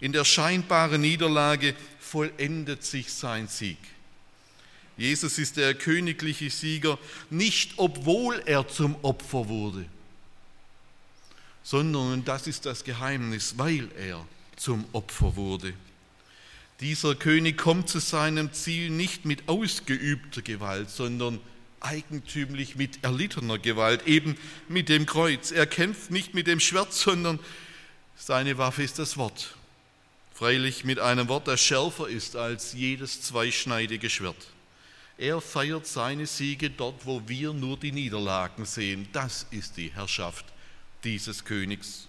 In 0.00 0.10
der 0.10 0.24
scheinbaren 0.24 1.00
Niederlage 1.00 1.76
vollendet 2.00 2.82
sich 2.82 3.12
sein 3.12 3.46
Sieg. 3.46 3.78
Jesus 4.98 5.38
ist 5.38 5.56
der 5.56 5.74
königliche 5.74 6.50
Sieger, 6.50 6.98
nicht 7.30 7.74
obwohl 7.76 8.42
er 8.44 8.66
zum 8.66 8.96
Opfer 9.02 9.48
wurde, 9.48 9.86
sondern, 11.62 12.12
und 12.14 12.28
das 12.28 12.48
ist 12.48 12.66
das 12.66 12.82
Geheimnis, 12.82 13.54
weil 13.56 13.88
er 13.96 14.26
zum 14.56 14.84
Opfer 14.92 15.36
wurde. 15.36 15.72
Dieser 16.80 17.14
König 17.14 17.56
kommt 17.56 17.88
zu 17.88 18.00
seinem 18.00 18.52
Ziel 18.52 18.90
nicht 18.90 19.24
mit 19.24 19.48
ausgeübter 19.48 20.42
Gewalt, 20.42 20.90
sondern 20.90 21.40
eigentümlich 21.80 22.74
mit 22.74 23.04
erlittener 23.04 23.58
Gewalt, 23.58 24.06
eben 24.06 24.36
mit 24.68 24.88
dem 24.88 25.06
Kreuz. 25.06 25.52
Er 25.52 25.66
kämpft 25.66 26.10
nicht 26.10 26.34
mit 26.34 26.48
dem 26.48 26.58
Schwert, 26.58 26.92
sondern 26.92 27.38
seine 28.16 28.58
Waffe 28.58 28.82
ist 28.82 28.98
das 28.98 29.16
Wort. 29.16 29.54
Freilich 30.34 30.84
mit 30.84 30.98
einem 30.98 31.28
Wort, 31.28 31.46
das 31.46 31.60
schärfer 31.60 32.08
ist 32.08 32.34
als 32.34 32.72
jedes 32.72 33.22
zweischneidige 33.22 34.10
Schwert. 34.10 34.48
Er 35.18 35.40
feiert 35.40 35.84
seine 35.84 36.28
Siege 36.28 36.70
dort, 36.70 37.04
wo 37.04 37.20
wir 37.26 37.52
nur 37.52 37.76
die 37.76 37.90
Niederlagen 37.90 38.64
sehen. 38.64 39.08
Das 39.12 39.46
ist 39.50 39.76
die 39.76 39.92
Herrschaft 39.92 40.44
dieses 41.02 41.44
Königs. 41.44 42.06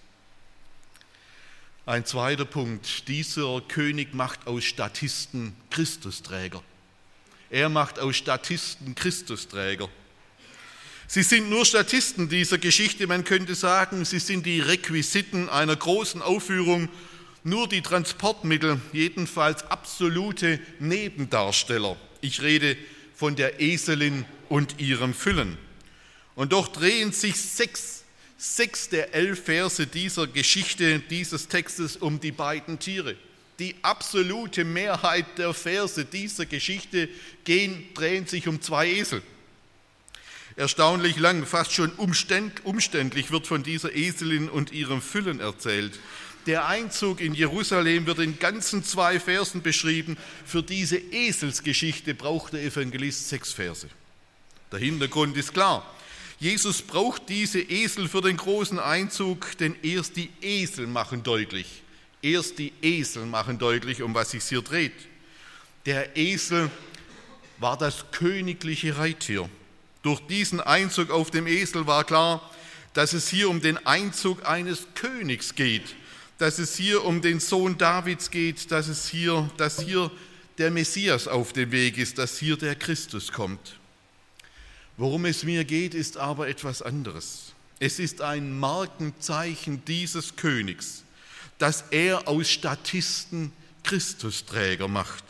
Ein 1.87 2.05
zweiter 2.05 2.45
Punkt, 2.45 3.07
dieser 3.07 3.61
König 3.61 4.13
macht 4.13 4.45
aus 4.45 4.63
Statisten 4.63 5.55
Christusträger. 5.71 6.61
Er 7.49 7.67
macht 7.67 7.97
aus 7.97 8.15
Statisten 8.15 8.93
Christusträger. 8.93 9.89
Sie 11.07 11.23
sind 11.23 11.49
nur 11.49 11.65
Statisten 11.65 12.29
dieser 12.29 12.59
Geschichte, 12.59 13.07
man 13.07 13.23
könnte 13.23 13.55
sagen, 13.55 14.05
sie 14.05 14.19
sind 14.19 14.45
die 14.45 14.59
Requisiten 14.59 15.49
einer 15.49 15.75
großen 15.75 16.21
Aufführung, 16.21 16.89
nur 17.43 17.67
die 17.67 17.81
Transportmittel, 17.81 18.79
jedenfalls 18.93 19.63
absolute 19.63 20.59
Nebendarsteller. 20.77 21.97
Ich 22.21 22.43
rede 22.43 22.77
von 23.19 23.35
der 23.35 23.59
Eselin 23.59 24.23
und 24.47 24.79
ihrem 24.79 25.13
Füllen. 25.13 25.57
Und 26.35 26.53
doch 26.53 26.69
drehen 26.69 27.11
sich 27.11 27.35
sechs, 27.35 28.05
sechs 28.37 28.87
der 28.87 29.13
elf 29.13 29.43
Verse 29.43 29.85
dieser 29.85 30.25
Geschichte, 30.25 30.99
dieses 30.99 31.49
Textes 31.49 31.97
um 31.97 32.21
die 32.21 32.31
beiden 32.31 32.79
Tiere. 32.79 33.17
Die 33.59 33.75
absolute 33.81 34.63
Mehrheit 34.63 35.25
der 35.37 35.53
Verse 35.53 36.05
dieser 36.05 36.45
Geschichte 36.45 37.09
gehen, 37.43 37.83
drehen 37.93 38.25
sich 38.25 38.47
um 38.47 38.61
zwei 38.61 38.87
Esel. 38.87 39.21
Erstaunlich 40.55 41.17
lang, 41.17 41.45
fast 41.45 41.73
schon 41.73 41.91
umständlich 41.91 43.31
wird 43.31 43.47
von 43.47 43.63
dieser 43.63 43.93
Eselin 43.93 44.47
und 44.47 44.71
ihrem 44.71 45.01
Füllen 45.01 45.41
erzählt. 45.41 45.99
Der 46.45 46.67
Einzug 46.67 47.19
in 47.19 47.33
Jerusalem 47.33 48.05
wird 48.05 48.19
in 48.19 48.39
ganzen 48.39 48.83
zwei 48.83 49.19
Versen 49.19 49.61
beschrieben. 49.61 50.17
Für 50.45 50.63
diese 50.63 50.97
Eselsgeschichte 50.97 52.13
braucht 52.15 52.53
der 52.53 52.63
Evangelist 52.63 53.29
sechs 53.29 53.51
Verse. 53.51 53.89
Der 54.71 54.79
Hintergrund 54.79 55.35
ist 55.35 55.53
klar. 55.53 55.85
Jesus 56.39 56.81
braucht 56.81 57.27
diese 57.27 57.59
Esel 57.59 58.07
für 58.07 58.21
den 58.21 58.37
großen 58.37 58.79
Einzug, 58.79 59.57
denn 59.57 59.75
erst 59.83 60.15
die 60.15 60.29
Esel 60.41 60.87
machen 60.87 61.21
deutlich, 61.21 61.83
erst 62.21 62.59
die 62.59 62.71
Esel 62.81 63.25
machen 63.25 63.59
deutlich, 63.59 64.01
um 64.01 64.15
was 64.15 64.31
sich 64.31 64.45
hier 64.45 64.61
dreht. 64.61 64.93
Der 65.85 66.15
Esel 66.15 66.71
war 67.57 67.77
das 67.77 68.05
königliche 68.11 68.97
Reittier. 68.97 69.49
Durch 70.01 70.21
diesen 70.21 70.61
Einzug 70.61 71.09
auf 71.09 71.29
dem 71.29 71.45
Esel 71.45 71.87
war 71.87 72.05
klar, 72.05 72.49
dass 72.93 73.11
es 73.11 73.27
hier 73.27 73.49
um 73.49 73.59
den 73.59 73.85
Einzug 73.85 74.47
eines 74.47 74.87
Königs 74.95 75.55
geht 75.55 75.95
dass 76.39 76.57
es 76.57 76.75
hier 76.75 77.03
um 77.05 77.21
den 77.21 77.39
Sohn 77.39 77.77
Davids 77.77 78.31
geht, 78.31 78.71
dass 78.71 78.87
es 78.87 79.07
hier, 79.07 79.49
dass 79.57 79.81
hier 79.81 80.09
der 80.57 80.71
Messias 80.71 81.27
auf 81.27 81.53
dem 81.53 81.71
Weg 81.71 81.97
ist, 81.97 82.17
dass 82.17 82.39
hier 82.39 82.57
der 82.57 82.75
Christus 82.75 83.31
kommt. 83.31 83.77
Worum 84.97 85.25
es 85.25 85.43
mir 85.43 85.63
geht, 85.63 85.93
ist 85.93 86.17
aber 86.17 86.47
etwas 86.47 86.81
anderes. 86.81 87.53
Es 87.79 87.99
ist 87.99 88.21
ein 88.21 88.57
Markenzeichen 88.57 89.83
dieses 89.85 90.35
Königs, 90.35 91.03
dass 91.57 91.85
er 91.91 92.27
aus 92.27 92.49
Statisten 92.49 93.51
Christusträger 93.83 94.87
macht. 94.87 95.23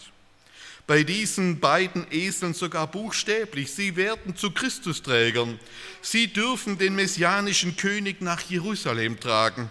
Bei 0.86 1.04
diesen 1.04 1.60
beiden 1.60 2.08
Eseln 2.12 2.54
sogar 2.56 2.88
buchstäblich, 2.88 3.72
sie 3.72 3.96
werden 3.96 4.36
zu 4.36 4.50
Christusträgern. 4.50 5.60
Sie 6.02 6.28
dürfen 6.28 6.80
den 6.80 6.96
messianischen 6.96 7.78
König 7.78 8.22
nach 8.22 8.42
Jerusalem 8.42 9.20
tragen. 9.20 9.70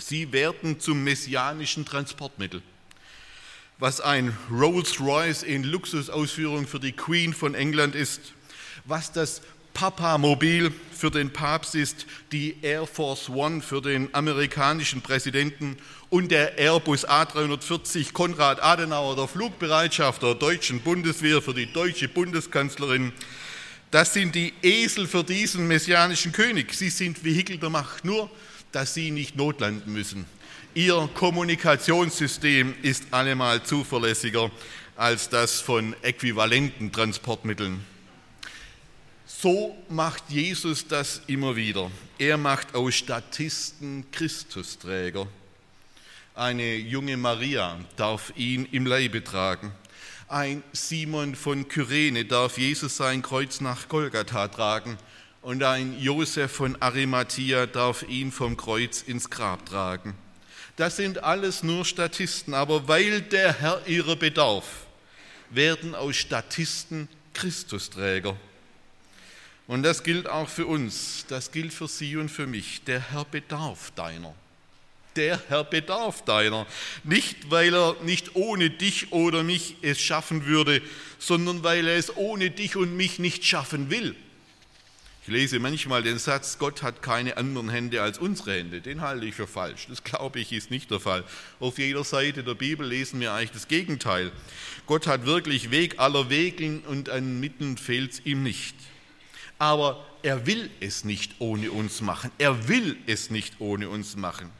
Sie 0.00 0.32
werden 0.32 0.80
zum 0.80 1.02
messianischen 1.04 1.84
Transportmittel. 1.84 2.62
Was 3.78 4.00
ein 4.00 4.36
Rolls-Royce 4.50 5.42
in 5.42 5.64
Luxusausführung 5.64 6.66
für 6.66 6.80
die 6.80 6.92
Queen 6.92 7.32
von 7.32 7.54
England 7.54 7.94
ist, 7.94 8.20
was 8.84 9.12
das 9.12 9.42
Papa-Mobil 9.74 10.72
für 10.92 11.10
den 11.10 11.32
Papst 11.32 11.76
ist, 11.76 12.06
die 12.32 12.56
Air 12.62 12.86
Force 12.86 13.28
One 13.28 13.62
für 13.62 13.80
den 13.80 14.12
amerikanischen 14.12 15.02
Präsidenten 15.02 15.76
und 16.10 16.32
der 16.32 16.58
Airbus 16.58 17.06
A340 17.06 18.12
Konrad 18.12 18.60
Adenauer 18.60 19.14
der 19.14 19.28
Flugbereitschaft 19.28 20.22
der 20.22 20.34
deutschen 20.34 20.80
Bundeswehr 20.80 21.40
für 21.40 21.54
die 21.54 21.72
deutsche 21.72 22.08
Bundeskanzlerin. 22.08 23.12
Das 23.92 24.12
sind 24.12 24.34
die 24.34 24.52
Esel 24.62 25.06
für 25.06 25.22
diesen 25.22 25.68
messianischen 25.68 26.32
König. 26.32 26.74
Sie 26.74 26.90
sind 26.90 27.24
Vehikel 27.24 27.58
der 27.58 27.70
Macht. 27.70 28.04
Nur 28.04 28.28
dass 28.72 28.94
sie 28.94 29.10
nicht 29.10 29.36
notlanden 29.36 29.92
müssen. 29.92 30.26
Ihr 30.74 31.08
Kommunikationssystem 31.14 32.74
ist 32.82 33.04
allemal 33.10 33.62
zuverlässiger 33.62 34.50
als 34.96 35.28
das 35.28 35.60
von 35.60 35.94
äquivalenten 36.02 36.92
Transportmitteln. 36.92 37.84
So 39.26 39.76
macht 39.88 40.24
Jesus 40.28 40.86
das 40.88 41.22
immer 41.28 41.54
wieder. 41.54 41.90
Er 42.18 42.36
macht 42.36 42.74
aus 42.74 42.96
Statisten 42.96 44.04
Christusträger. 44.10 45.28
Eine 46.34 46.74
junge 46.74 47.16
Maria 47.16 47.78
darf 47.96 48.32
ihn 48.36 48.66
im 48.72 48.86
Leibe 48.86 49.22
tragen. 49.22 49.72
Ein 50.28 50.62
Simon 50.72 51.34
von 51.34 51.68
Kyrene 51.68 52.24
darf 52.24 52.58
Jesus 52.58 52.96
sein 52.96 53.22
Kreuz 53.22 53.60
nach 53.60 53.88
Golgatha 53.88 54.48
tragen. 54.48 54.98
Und 55.48 55.62
ein 55.62 55.98
Josef 55.98 56.52
von 56.52 56.76
Arimathea 56.82 57.64
darf 57.64 58.02
ihn 58.02 58.32
vom 58.32 58.58
Kreuz 58.58 59.00
ins 59.00 59.30
Grab 59.30 59.64
tragen. 59.64 60.12
Das 60.76 60.96
sind 60.96 61.24
alles 61.24 61.62
nur 61.62 61.86
Statisten, 61.86 62.52
aber 62.52 62.86
weil 62.86 63.22
der 63.22 63.54
Herr 63.58 63.80
ihrer 63.86 64.14
bedarf, 64.14 64.66
werden 65.48 65.94
aus 65.94 66.16
Statisten 66.16 67.08
Christusträger. 67.32 68.36
Und 69.66 69.84
das 69.84 70.02
gilt 70.02 70.28
auch 70.28 70.50
für 70.50 70.66
uns, 70.66 71.24
das 71.28 71.50
gilt 71.50 71.72
für 71.72 71.88
Sie 71.88 72.18
und 72.18 72.28
für 72.28 72.46
mich. 72.46 72.84
Der 72.84 73.10
Herr 73.10 73.24
bedarf 73.24 73.90
deiner. 73.92 74.34
Der 75.16 75.40
Herr 75.48 75.64
bedarf 75.64 76.26
deiner. 76.26 76.66
Nicht, 77.04 77.50
weil 77.50 77.72
er 77.72 77.96
nicht 78.02 78.36
ohne 78.36 78.68
dich 78.68 79.12
oder 79.12 79.44
mich 79.44 79.76
es 79.80 79.98
schaffen 79.98 80.44
würde, 80.44 80.82
sondern 81.18 81.62
weil 81.62 81.88
er 81.88 81.96
es 81.96 82.14
ohne 82.18 82.50
dich 82.50 82.76
und 82.76 82.98
mich 82.98 83.18
nicht 83.18 83.46
schaffen 83.46 83.88
will. 83.88 84.14
Ich 85.28 85.34
lese 85.34 85.58
manchmal 85.58 86.02
den 86.02 86.18
Satz, 86.18 86.56
Gott 86.58 86.82
hat 86.82 87.02
keine 87.02 87.36
anderen 87.36 87.68
Hände 87.68 88.00
als 88.00 88.16
unsere 88.18 88.54
Hände. 88.54 88.80
Den 88.80 89.02
halte 89.02 89.26
ich 89.26 89.34
für 89.34 89.46
falsch. 89.46 89.86
Das 89.90 90.02
glaube 90.02 90.40
ich 90.40 90.54
ist 90.54 90.70
nicht 90.70 90.90
der 90.90 91.00
Fall. 91.00 91.22
Auf 91.60 91.78
jeder 91.78 92.02
Seite 92.02 92.42
der 92.42 92.54
Bibel 92.54 92.86
lesen 92.86 93.20
wir 93.20 93.34
eigentlich 93.34 93.50
das 93.50 93.68
Gegenteil. 93.68 94.32
Gott 94.86 95.06
hat 95.06 95.26
wirklich 95.26 95.70
Weg 95.70 95.98
aller 95.98 96.30
Wegen 96.30 96.80
und 96.80 97.10
an 97.10 97.40
Mitten 97.40 97.76
fehlt 97.76 98.12
es 98.12 98.26
ihm 98.26 98.42
nicht 98.42 98.74
aber 99.58 100.04
er 100.22 100.46
will 100.46 100.70
es 100.80 101.04
nicht 101.04 101.34
ohne 101.40 101.70
uns 101.70 102.00
machen. 102.00 102.30
Er 102.38 102.68
will 102.68 102.96
es 103.06 103.30
nicht 103.30 103.60
ohne 103.60 103.88
uns 103.88 104.16
machen. 104.16 104.50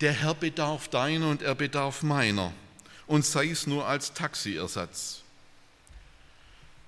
Der 0.00 0.12
Herr 0.12 0.34
bedarf 0.34 0.88
deiner 0.88 1.28
und 1.28 1.42
er 1.42 1.54
bedarf 1.54 2.02
meiner 2.02 2.52
und 3.06 3.24
sei 3.24 3.50
es 3.50 3.66
nur 3.66 3.86
als 3.86 4.12
Taxiersatz. 4.14 5.23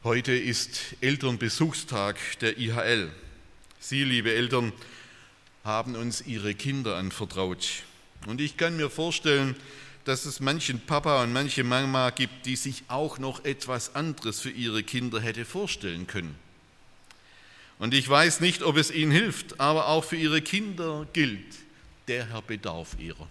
Heute 0.07 0.31
ist 0.31 0.95
Elternbesuchstag 1.01 2.17
der 2.41 2.59
IHL. 2.59 3.11
Sie, 3.81 4.05
liebe 4.05 4.33
Eltern, 4.33 4.73
haben 5.65 5.97
uns 5.97 6.25
ihre 6.25 6.55
Kinder 6.55 6.95
anvertraut. 6.95 7.67
Und 8.29 8.41
ich 8.41 8.57
kann 8.57 8.77
mir 8.77 8.89
vorstellen, 8.89 9.57
dass 10.05 10.25
es 10.25 10.39
manchen 10.39 10.79
Papa 10.79 11.25
und 11.25 11.33
manche 11.33 11.65
Mama 11.65 12.11
gibt, 12.11 12.47
die 12.47 12.55
sich 12.55 12.85
auch 12.87 13.19
noch 13.19 13.45
etwas 13.45 13.97
anderes 13.97 14.39
für 14.39 14.51
ihre 14.51 14.85
Kinder 14.85 15.21
hätte 15.21 15.45
vorstellen 15.45 16.07
können. 16.07 16.37
Und 17.81 17.93
ich 17.93 18.09
weiß 18.09 18.39
nicht, 18.39 18.63
ob 18.63 18.77
es 18.77 18.93
ihnen 18.93 19.11
hilft, 19.11 19.59
aber 19.59 19.89
auch 19.89 20.05
für 20.05 20.15
ihre 20.15 20.41
Kinder 20.41 21.05
gilt, 21.15 21.57
der 22.07 22.29
Herr 22.31 22.43
bedarf 22.43 22.91
ihrer. 23.01 23.27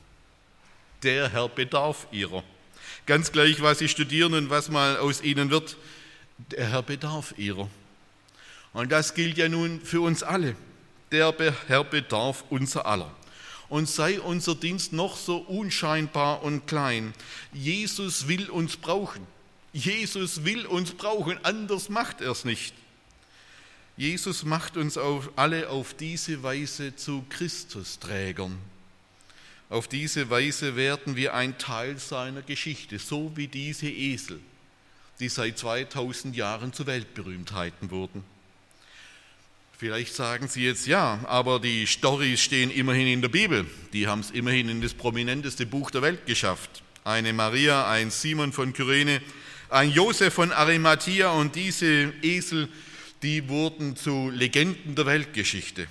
Der 1.03 1.29
Herr 1.29 1.48
bedarf 1.48 2.08
ihrer. 2.12 2.44
Ganz 3.05 3.32
gleich, 3.32 3.62
was 3.62 3.79
sie 3.79 3.88
studieren 3.88 4.34
und 4.34 4.50
was 4.50 4.67
mal 4.67 4.98
aus 4.98 5.24
ihnen 5.24 5.51
wird, 5.51 5.77
der 6.37 6.69
Herr 6.69 6.83
bedarf 6.83 7.33
ihrer. 7.37 7.69
Und 8.73 8.91
das 8.91 9.13
gilt 9.13 9.37
ja 9.37 9.47
nun 9.47 9.81
für 9.81 10.01
uns 10.01 10.23
alle. 10.23 10.55
Der 11.11 11.33
Herr 11.67 11.83
bedarf 11.83 12.43
unser 12.49 12.85
aller. 12.85 13.13
Und 13.69 13.89
sei 13.89 14.19
unser 14.19 14.53
Dienst 14.53 14.93
noch 14.93 15.17
so 15.17 15.37
unscheinbar 15.37 16.43
und 16.43 16.67
klein. 16.67 17.13
Jesus 17.53 18.27
will 18.27 18.49
uns 18.49 18.77
brauchen. 18.77 19.25
Jesus 19.73 20.45
will 20.45 20.65
uns 20.65 20.91
brauchen, 20.91 21.37
anders 21.43 21.89
macht 21.89 22.21
er 22.21 22.31
es 22.31 22.45
nicht. 22.45 22.73
Jesus 23.98 24.43
macht 24.43 24.77
uns 24.77 24.98
alle 25.35 25.69
auf 25.69 25.93
diese 25.93 26.43
Weise 26.43 26.95
zu 26.95 27.25
Christusträgern. 27.29 28.57
Auf 29.69 29.87
diese 29.87 30.29
Weise 30.29 30.75
werden 30.75 31.15
wir 31.15 31.33
ein 31.33 31.57
Teil 31.57 31.98
seiner 31.98 32.41
Geschichte, 32.41 33.00
so 33.00 33.31
wie 33.35 33.48
diese 33.48 33.89
Esel, 33.89 34.39
die 35.19 35.29
seit 35.29 35.57
2000 35.57 36.35
Jahren 36.35 36.73
zu 36.73 36.85
Weltberühmtheiten 36.85 37.91
wurden. 37.91 38.23
Vielleicht 39.77 40.15
sagen 40.15 40.47
Sie 40.47 40.63
jetzt 40.63 40.87
ja, 40.87 41.19
aber 41.27 41.59
die 41.59 41.85
Storys 41.85 42.39
stehen 42.39 42.71
immerhin 42.71 43.07
in 43.07 43.21
der 43.21 43.29
Bibel. 43.29 43.65
Die 43.91 44.07
haben 44.07 44.21
es 44.21 44.31
immerhin 44.31 44.69
in 44.69 44.81
das 44.81 44.93
prominenteste 44.93 45.65
Buch 45.65 45.91
der 45.91 46.01
Welt 46.01 46.25
geschafft. 46.25 46.81
Eine 47.03 47.33
Maria, 47.33 47.89
ein 47.89 48.09
Simon 48.09 48.53
von 48.53 48.71
Kyrene, 48.73 49.21
ein 49.69 49.91
Josef 49.91 50.33
von 50.33 50.51
Arimathea 50.51 51.31
und 51.31 51.55
diese 51.55 52.13
Esel 52.21 52.69
die 53.25 53.49
wurden 53.49 53.95
zu 53.95 54.29
Legenden 54.29 54.93
der 54.93 55.07
Weltgeschichte. 55.07 55.87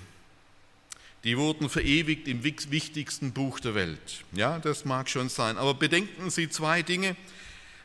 Die 1.24 1.36
wurden 1.36 1.68
verewigt 1.68 2.28
im 2.28 2.44
wichtigsten 2.44 3.32
Buch 3.32 3.58
der 3.58 3.74
Welt. 3.74 4.24
Ja, 4.32 4.60
das 4.60 4.84
mag 4.84 5.08
schon 5.08 5.28
sein. 5.28 5.58
Aber 5.58 5.74
bedenken 5.74 6.30
Sie 6.30 6.48
zwei 6.48 6.82
Dinge. 6.82 7.16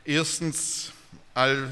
Erstens, 0.05 0.91
all, 1.33 1.69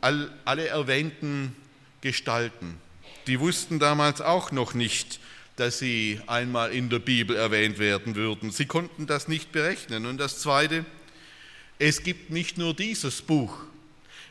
all, 0.00 0.30
alle 0.44 0.68
erwähnten 0.68 1.56
Gestalten, 2.00 2.78
die 3.26 3.40
wussten 3.40 3.78
damals 3.78 4.20
auch 4.20 4.52
noch 4.52 4.74
nicht, 4.74 5.20
dass 5.56 5.78
sie 5.78 6.20
einmal 6.26 6.72
in 6.72 6.88
der 6.90 6.98
Bibel 6.98 7.36
erwähnt 7.36 7.78
werden 7.78 8.16
würden. 8.16 8.50
Sie 8.50 8.66
konnten 8.66 9.06
das 9.06 9.28
nicht 9.28 9.52
berechnen. 9.52 10.06
Und 10.06 10.18
das 10.18 10.40
Zweite, 10.40 10.84
es 11.78 12.02
gibt 12.02 12.30
nicht 12.30 12.58
nur 12.58 12.74
dieses 12.74 13.22
Buch, 13.22 13.56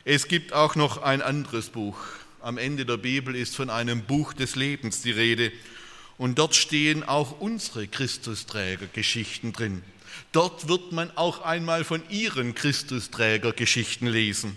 es 0.04 0.26
gibt 0.26 0.52
auch 0.52 0.74
noch 0.74 1.00
ein 1.00 1.22
anderes 1.22 1.68
Buch, 1.70 1.96
am 2.42 2.58
Ende 2.58 2.84
der 2.84 2.96
Bibel 2.96 3.36
ist 3.36 3.54
von 3.54 3.70
einem 3.70 4.02
Buch 4.02 4.32
des 4.32 4.56
Lebens 4.56 5.02
die 5.02 5.12
Rede. 5.12 5.52
Und 6.18 6.38
dort 6.38 6.56
stehen 6.56 7.04
auch 7.04 7.40
unsere 7.40 7.86
Christusträgergeschichten 7.86 9.52
drin. 9.52 9.82
Dort 10.32 10.68
wird 10.68 10.92
man 10.92 11.10
auch 11.16 11.42
einmal 11.42 11.84
von 11.84 12.02
ihren 12.08 12.54
Christusträgergeschichten 12.54 14.08
lesen. 14.08 14.56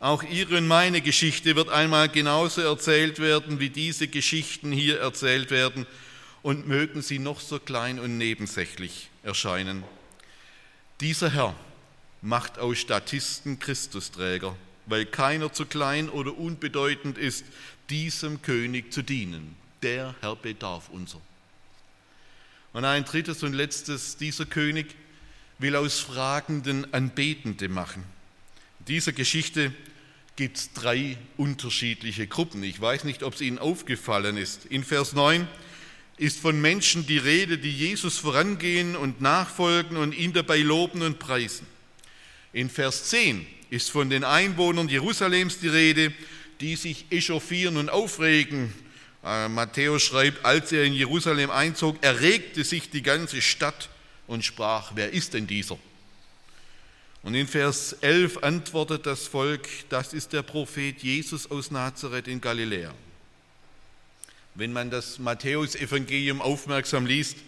Auch 0.00 0.22
ihre 0.22 0.58
und 0.58 0.66
meine 0.66 1.00
Geschichte 1.00 1.56
wird 1.56 1.68
einmal 1.68 2.08
genauso 2.08 2.60
erzählt 2.60 3.18
werden, 3.18 3.60
wie 3.60 3.70
diese 3.70 4.08
Geschichten 4.08 4.72
hier 4.72 5.00
erzählt 5.00 5.50
werden. 5.50 5.86
Und 6.42 6.68
mögen 6.68 7.00
sie 7.00 7.18
noch 7.18 7.40
so 7.40 7.58
klein 7.58 7.98
und 7.98 8.18
nebensächlich 8.18 9.08
erscheinen. 9.22 9.82
Dieser 11.00 11.30
Herr 11.30 11.54
macht 12.20 12.58
aus 12.58 12.78
Statisten 12.78 13.58
Christusträger 13.58 14.54
weil 14.86 15.06
keiner 15.06 15.52
zu 15.52 15.66
klein 15.66 16.08
oder 16.08 16.36
unbedeutend 16.36 17.18
ist, 17.18 17.44
diesem 17.90 18.42
König 18.42 18.92
zu 18.92 19.02
dienen. 19.02 19.56
Der 19.82 20.14
Herr 20.20 20.36
bedarf 20.36 20.88
unser. 20.90 21.20
Und 22.74 22.84
ein 22.84 23.04
drittes 23.04 23.44
und 23.44 23.52
letztes, 23.52 24.16
dieser 24.16 24.46
König 24.46 24.96
will 25.58 25.76
aus 25.76 26.00
Fragenden 26.00 26.92
Anbetende 26.92 27.68
machen. 27.68 28.02
In 28.80 28.86
dieser 28.86 29.12
Geschichte 29.12 29.72
gibt 30.34 30.56
es 30.56 30.72
drei 30.72 31.16
unterschiedliche 31.36 32.26
Gruppen. 32.26 32.64
Ich 32.64 32.80
weiß 32.80 33.04
nicht, 33.04 33.22
ob 33.22 33.34
es 33.34 33.42
Ihnen 33.42 33.60
aufgefallen 33.60 34.36
ist. 34.36 34.66
In 34.66 34.82
Vers 34.82 35.12
9 35.12 35.46
ist 36.16 36.40
von 36.40 36.60
Menschen 36.60 37.06
die 37.06 37.18
Rede, 37.18 37.58
die 37.58 37.70
Jesus 37.70 38.18
vorangehen 38.18 38.96
und 38.96 39.20
nachfolgen 39.20 39.96
und 39.96 40.12
ihn 40.12 40.32
dabei 40.32 40.58
loben 40.58 41.02
und 41.02 41.20
preisen. 41.20 41.68
In 42.52 42.68
Vers 42.68 43.04
10 43.04 43.46
ist 43.70 43.92
von 43.92 44.10
den 44.10 44.24
Einwohnern 44.24 44.88
Jerusalems 44.88 45.60
die 45.60 45.68
Rede, 45.68 46.12
die 46.60 46.74
sich 46.74 47.06
echauffieren 47.10 47.76
und 47.76 47.88
aufregen. 47.88 48.72
Äh, 49.24 49.48
Matthäus 49.48 50.02
schreibt, 50.02 50.44
als 50.44 50.70
er 50.72 50.84
in 50.84 50.92
Jerusalem 50.92 51.50
einzog, 51.50 51.96
erregte 52.02 52.62
sich 52.62 52.90
die 52.90 53.02
ganze 53.02 53.40
Stadt 53.40 53.88
und 54.26 54.44
sprach, 54.44 54.92
wer 54.94 55.12
ist 55.12 55.34
denn 55.34 55.46
dieser? 55.46 55.78
Und 57.22 57.34
in 57.34 57.48
Vers 57.48 57.94
11 58.02 58.42
antwortet 58.42 59.06
das 59.06 59.26
Volk, 59.26 59.66
das 59.88 60.12
ist 60.12 60.34
der 60.34 60.42
Prophet 60.42 61.02
Jesus 61.02 61.50
aus 61.50 61.70
Nazareth 61.70 62.28
in 62.28 62.40
Galiläa. 62.40 62.92
Wenn 64.54 64.74
man 64.74 64.90
das 64.90 65.18
Matthäusevangelium 65.18 66.42
aufmerksam 66.42 67.06
liest, 67.06 67.38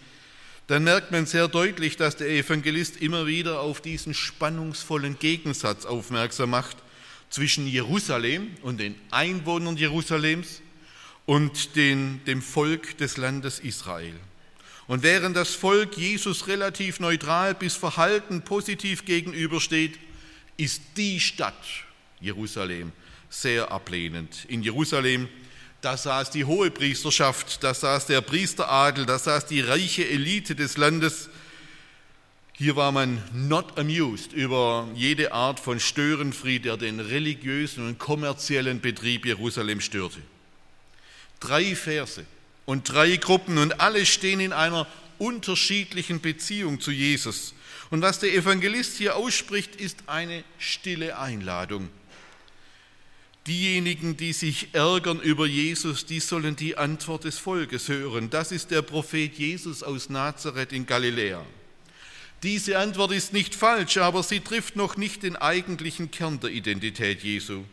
dann 0.68 0.82
merkt 0.82 1.12
man 1.12 1.26
sehr 1.26 1.46
deutlich, 1.46 1.96
dass 1.98 2.16
der 2.16 2.28
Evangelist 2.28 2.96
immer 2.96 3.26
wieder 3.26 3.60
auf 3.60 3.82
diesen 3.82 4.14
spannungsvollen 4.14 5.18
Gegensatz 5.18 5.84
aufmerksam 5.84 6.50
macht 6.50 6.78
zwischen 7.28 7.66
Jerusalem 7.66 8.56
und 8.62 8.80
den 8.80 8.94
Einwohnern 9.10 9.76
Jerusalems 9.76 10.62
und 11.26 11.76
den, 11.76 12.24
dem 12.24 12.40
Volk 12.40 12.96
des 12.98 13.16
Landes 13.16 13.60
Israel. 13.60 14.14
Und 14.86 15.02
während 15.02 15.36
das 15.36 15.54
Volk 15.54 15.96
Jesus 15.96 16.46
relativ 16.46 17.00
neutral 17.00 17.54
bis 17.54 17.74
verhalten 17.74 18.42
positiv 18.42 19.04
gegenübersteht, 19.04 19.98
ist 20.56 20.80
die 20.96 21.20
Stadt 21.20 21.66
Jerusalem 22.20 22.92
sehr 23.28 23.70
ablehnend. 23.70 24.46
In 24.48 24.62
Jerusalem 24.62 25.28
Da 25.86 25.96
saß 25.96 26.30
die 26.30 26.44
hohe 26.44 26.70
Priesterschaft, 26.70 27.62
da 27.62 27.74
saß 27.74 28.06
der 28.06 28.20
Priesteradel, 28.20 29.06
da 29.06 29.18
saß 29.18 29.46
die 29.46 29.60
reiche 29.60 30.08
Elite 30.08 30.56
des 30.56 30.76
Landes. 30.76 31.28
Hier 32.54 32.74
war 32.74 32.90
man 32.90 33.22
not 33.32 33.78
amused 33.78 34.32
über 34.32 34.88
jede 34.94 35.32
Art 35.32 35.60
von 35.60 35.78
Störenfried, 35.78 36.64
der 36.64 36.76
den 36.76 36.98
religiösen 36.98 37.86
und 37.86 37.98
kommerziellen 37.98 38.80
Betrieb 38.80 39.26
Jerusalem 39.26 39.80
störte. 39.80 40.18
Drei 41.40 41.74
Verse 41.74 42.24
und 42.64 42.90
drei 42.90 43.16
Gruppen 43.16 43.58
und 43.58 43.80
alle 43.80 44.06
stehen 44.06 44.40
in 44.40 44.52
einer 44.52 44.86
unterschiedlichen 45.18 46.20
Beziehung 46.20 46.80
zu 46.80 46.90
Jesus. 46.90 47.54
Und 47.90 48.02
was 48.02 48.18
der 48.18 48.34
Evangelist 48.34 48.96
hier 48.98 49.16
ausspricht, 49.16 49.76
ist 49.76 50.04
eine 50.06 50.44
stille 50.58 51.18
Einladung. 51.18 51.88
Diejenigen, 53.46 54.16
die 54.16 54.32
sich 54.32 54.74
ärgern 54.74 55.20
über 55.20 55.46
Jesus, 55.46 56.04
die 56.04 56.18
sollen 56.18 56.56
die 56.56 56.76
Antwort 56.76 57.24
des 57.24 57.38
Volkes 57.38 57.88
hören. 57.88 58.28
Das 58.28 58.50
ist 58.50 58.72
der 58.72 58.82
Prophet 58.82 59.38
Jesus 59.38 59.84
aus 59.84 60.10
Nazareth 60.10 60.72
in 60.72 60.84
Galiläa. 60.84 61.46
Diese 62.42 62.78
Antwort 62.78 63.12
ist 63.12 63.32
nicht 63.32 63.54
falsch, 63.54 63.98
aber 63.98 64.24
sie 64.24 64.40
trifft 64.40 64.74
noch 64.74 64.96
nicht 64.96 65.22
den 65.22 65.36
eigentlichen 65.36 66.10
Kern 66.10 66.40
der 66.40 66.50
Identität 66.50 67.22
Jesu. 67.22 67.64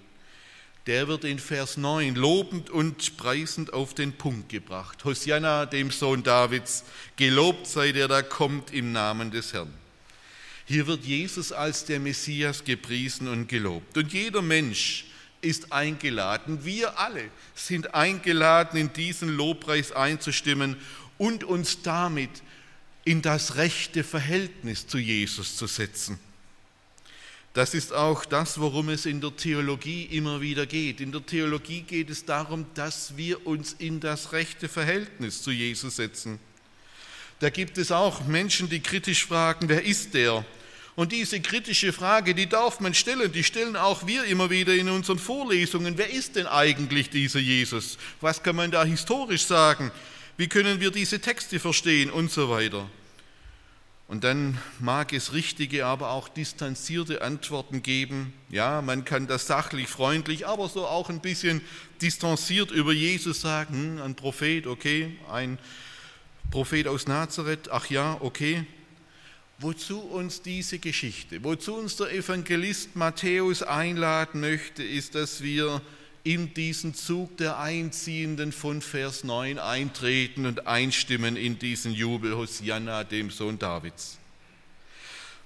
Der 0.86 1.08
wird 1.08 1.24
in 1.24 1.40
Vers 1.40 1.78
9 1.78 2.16
lobend 2.16 2.70
und 2.70 3.16
preisend 3.16 3.72
auf 3.72 3.94
den 3.94 4.14
Punkt 4.14 4.50
gebracht. 4.50 5.06
Hosianna, 5.06 5.66
dem 5.66 5.92
Sohn 5.92 6.24
Davids, 6.24 6.84
gelobt 7.16 7.68
sei 7.68 7.94
der, 7.94 8.10
da 8.10 8.22
kommt 8.22 8.74
im 8.74 8.92
Namen 8.92 9.32
des 9.32 9.54
Herrn. 9.54 9.74
Hier 10.66 10.88
wird 10.88 11.06
Jesus 11.06 11.52
als 11.52 11.86
der 11.86 12.00
Messias 12.00 12.64
gepriesen 12.64 13.28
und 13.28 13.48
gelobt. 13.48 13.98
Und 13.98 14.12
jeder 14.12 14.42
Mensch 14.42 15.06
ist 15.42 15.72
eingeladen, 15.72 16.64
wir 16.66 16.98
alle 17.00 17.30
sind 17.54 17.94
eingeladen, 17.94 18.78
in 18.78 18.92
diesen 18.94 19.30
Lobpreis 19.30 19.92
einzustimmen 19.92 20.78
und 21.18 21.44
uns 21.44 21.82
damit 21.82 22.30
in 23.06 23.22
das 23.22 23.56
rechte 23.56 24.04
Verhältnis 24.04 24.88
zu 24.88 24.98
Jesus 24.98 25.58
zu 25.58 25.68
setzen. 25.68 26.18
Das 27.54 27.76
ist 27.76 27.94
auch 27.94 28.26
das, 28.26 28.60
worum 28.60 28.90
es 28.90 29.06
in 29.06 29.22
der 29.22 29.36
Theologie 29.36 30.06
immer 30.06 30.42
wieder 30.42 30.66
geht. 30.66 31.00
In 31.00 31.12
der 31.12 31.24
Theologie 31.24 31.82
geht 31.82 32.10
es 32.10 32.26
darum, 32.26 32.66
dass 32.74 33.16
wir 33.16 33.46
uns 33.46 33.74
in 33.74 34.00
das 34.00 34.32
rechte 34.32 34.68
Verhältnis 34.68 35.44
zu 35.44 35.52
Jesus 35.52 35.98
setzen. 35.98 36.40
Da 37.40 37.52
gibt 37.52 37.78
es 37.78 37.92
auch 37.92 38.26
Menschen, 38.26 38.70
die 38.70 38.80
kritisch 38.80 39.28
fragen, 39.28 39.70
wer 39.70 39.84
ist 39.84 40.16
der? 40.16 40.44
Und 40.96 41.12
diese 41.12 41.42
kritische 41.42 41.94
Frage, 41.94 42.34
die 42.34 42.48
darf 42.48 42.80
man 42.80 42.96
stellen, 42.96 43.32
die 43.32 43.44
stellen 43.44 43.76
auch 43.76 44.08
wir 44.08 44.24
immer 44.26 44.50
wieder 44.50 44.74
in 44.74 44.90
unseren 44.90 45.20
Vorlesungen. 45.20 45.98
Wer 45.98 46.12
ist 46.12 46.36
denn 46.36 46.48
eigentlich 46.48 47.12
dieser 47.12 47.40
Jesus? 47.40 47.98
Was 48.22 48.42
kann 48.42 48.56
man 48.56 48.72
da 48.72 48.84
historisch 48.84 49.46
sagen? 49.46 49.92
Wie 50.38 50.48
können 50.48 50.80
wir 50.80 50.90
diese 50.90 51.20
Texte 51.20 51.60
verstehen 51.60 52.10
und 52.10 52.32
so 52.32 52.50
weiter? 52.50 52.90
Und 54.08 54.24
dann 54.24 54.58
mag 54.80 55.14
es 55.14 55.34
richtige, 55.34 55.86
aber 55.86 56.12
auch 56.12 56.28
distanzierte 56.28 57.22
Antworten 57.22 57.82
geben. 57.82 58.34
Ja, 58.50 58.82
man 58.82 59.06
kann 59.06 59.28
das 59.28 59.48
sachlich, 59.48 59.88
freundlich, 59.88 60.46
aber 60.46 60.68
so 60.70 60.86
auch 60.86 61.10
ein 61.10 61.22
bisschen 61.22 61.62
distanziert 62.02 62.72
über 62.72 62.92
Jesus 62.92 63.42
sagen. 63.42 63.98
Hm, 63.98 64.02
ein 64.02 64.16
Prophet, 64.16 64.68
okay, 64.68 65.16
ein 65.32 65.58
Prophet 66.52 66.88
aus 66.88 67.08
Nazareth, 67.08 67.70
ach 67.72 67.90
ja, 67.90 68.18
okay. 68.20 68.66
Wozu 69.60 70.00
uns 70.00 70.42
diese 70.42 70.78
Geschichte, 70.80 71.44
wozu 71.44 71.76
uns 71.76 71.96
der 71.96 72.12
Evangelist 72.12 72.96
Matthäus 72.96 73.64
einladen 73.64 74.42
möchte, 74.42 74.84
ist, 74.84 75.16
dass 75.16 75.42
wir 75.42 75.82
in 76.24 76.54
diesen 76.54 76.96
Zug 76.96 77.36
der 77.38 77.60
Einziehenden 77.60 78.54
von 78.54 78.82
Vers 78.82 79.26
9 79.26 79.60
eintreten 79.60 80.46
und 80.46 80.68
einstimmen 80.68 81.36
in 81.36 81.60
diesen 81.60 81.92
Jubel 81.92 82.36
Hosianna, 82.36 83.04
dem 83.04 83.30
Sohn 83.30 83.60
Davids. 83.60 84.18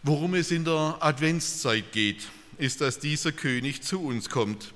Worum 0.04 0.36
es 0.36 0.52
in 0.52 0.66
der 0.66 0.98
Adventszeit 1.00 1.92
geht, 1.92 2.28
ist, 2.60 2.82
dass 2.82 3.00
dieser 3.00 3.32
König 3.32 3.82
zu 3.82 4.04
uns 4.04 4.30
kommt, 4.30 4.74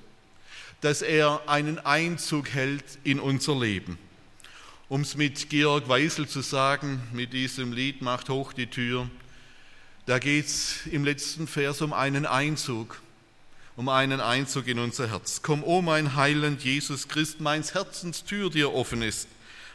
dass 0.81 1.03
er 1.03 1.47
einen 1.47 1.77
Einzug 1.77 2.49
hält 2.49 2.97
in 3.03 3.19
unser 3.19 3.59
Leben. 3.59 3.99
Um 4.89 5.01
es 5.01 5.15
mit 5.15 5.49
Georg 5.49 5.87
Weisel 5.87 6.27
zu 6.27 6.41
sagen, 6.41 7.01
mit 7.13 7.31
diesem 7.33 7.71
Lied 7.71 8.01
Macht 8.01 8.29
hoch 8.29 8.53
die 8.53 8.67
Tür, 8.67 9.09
da 10.07 10.17
geht 10.17 10.47
es 10.47 10.87
im 10.87 11.05
letzten 11.05 11.47
Vers 11.47 11.81
um 11.81 11.93
einen 11.93 12.25
Einzug, 12.25 12.99
um 13.81 13.89
einen 13.89 14.21
Einzug 14.21 14.67
in 14.67 14.77
unser 14.77 15.09
Herz. 15.09 15.41
Komm, 15.41 15.63
o 15.63 15.77
oh 15.77 15.81
mein 15.81 16.15
Heiland 16.15 16.63
Jesus 16.63 17.07
Christ, 17.07 17.39
meins 17.39 17.73
Herzens 17.73 18.23
Tür 18.23 18.51
dir 18.51 18.75
offen 18.75 19.01
ist. 19.01 19.27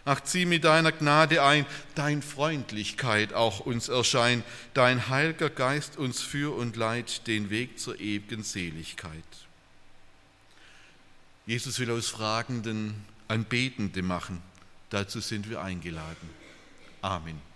Ach, 0.04 0.20
zieh 0.22 0.46
mit 0.46 0.62
deiner 0.62 0.92
Gnade 0.92 1.42
ein, 1.42 1.66
dein 1.96 2.22
Freundlichkeit 2.22 3.32
auch 3.32 3.58
uns 3.58 3.88
erscheint, 3.88 4.44
dein 4.74 5.08
Heiliger 5.08 5.50
Geist 5.50 5.96
uns 5.96 6.22
für 6.22 6.56
und 6.56 6.76
leid 6.76 7.26
den 7.26 7.50
Weg 7.50 7.80
zur 7.80 7.98
ewigen 7.98 8.44
Seligkeit. 8.44 9.10
Jesus 11.44 11.80
will 11.80 11.90
aus 11.90 12.06
Fragenden 12.06 12.94
Anbetende 13.26 14.02
machen. 14.02 14.40
Dazu 14.90 15.18
sind 15.18 15.50
wir 15.50 15.62
eingeladen. 15.62 16.30
Amen. 17.02 17.55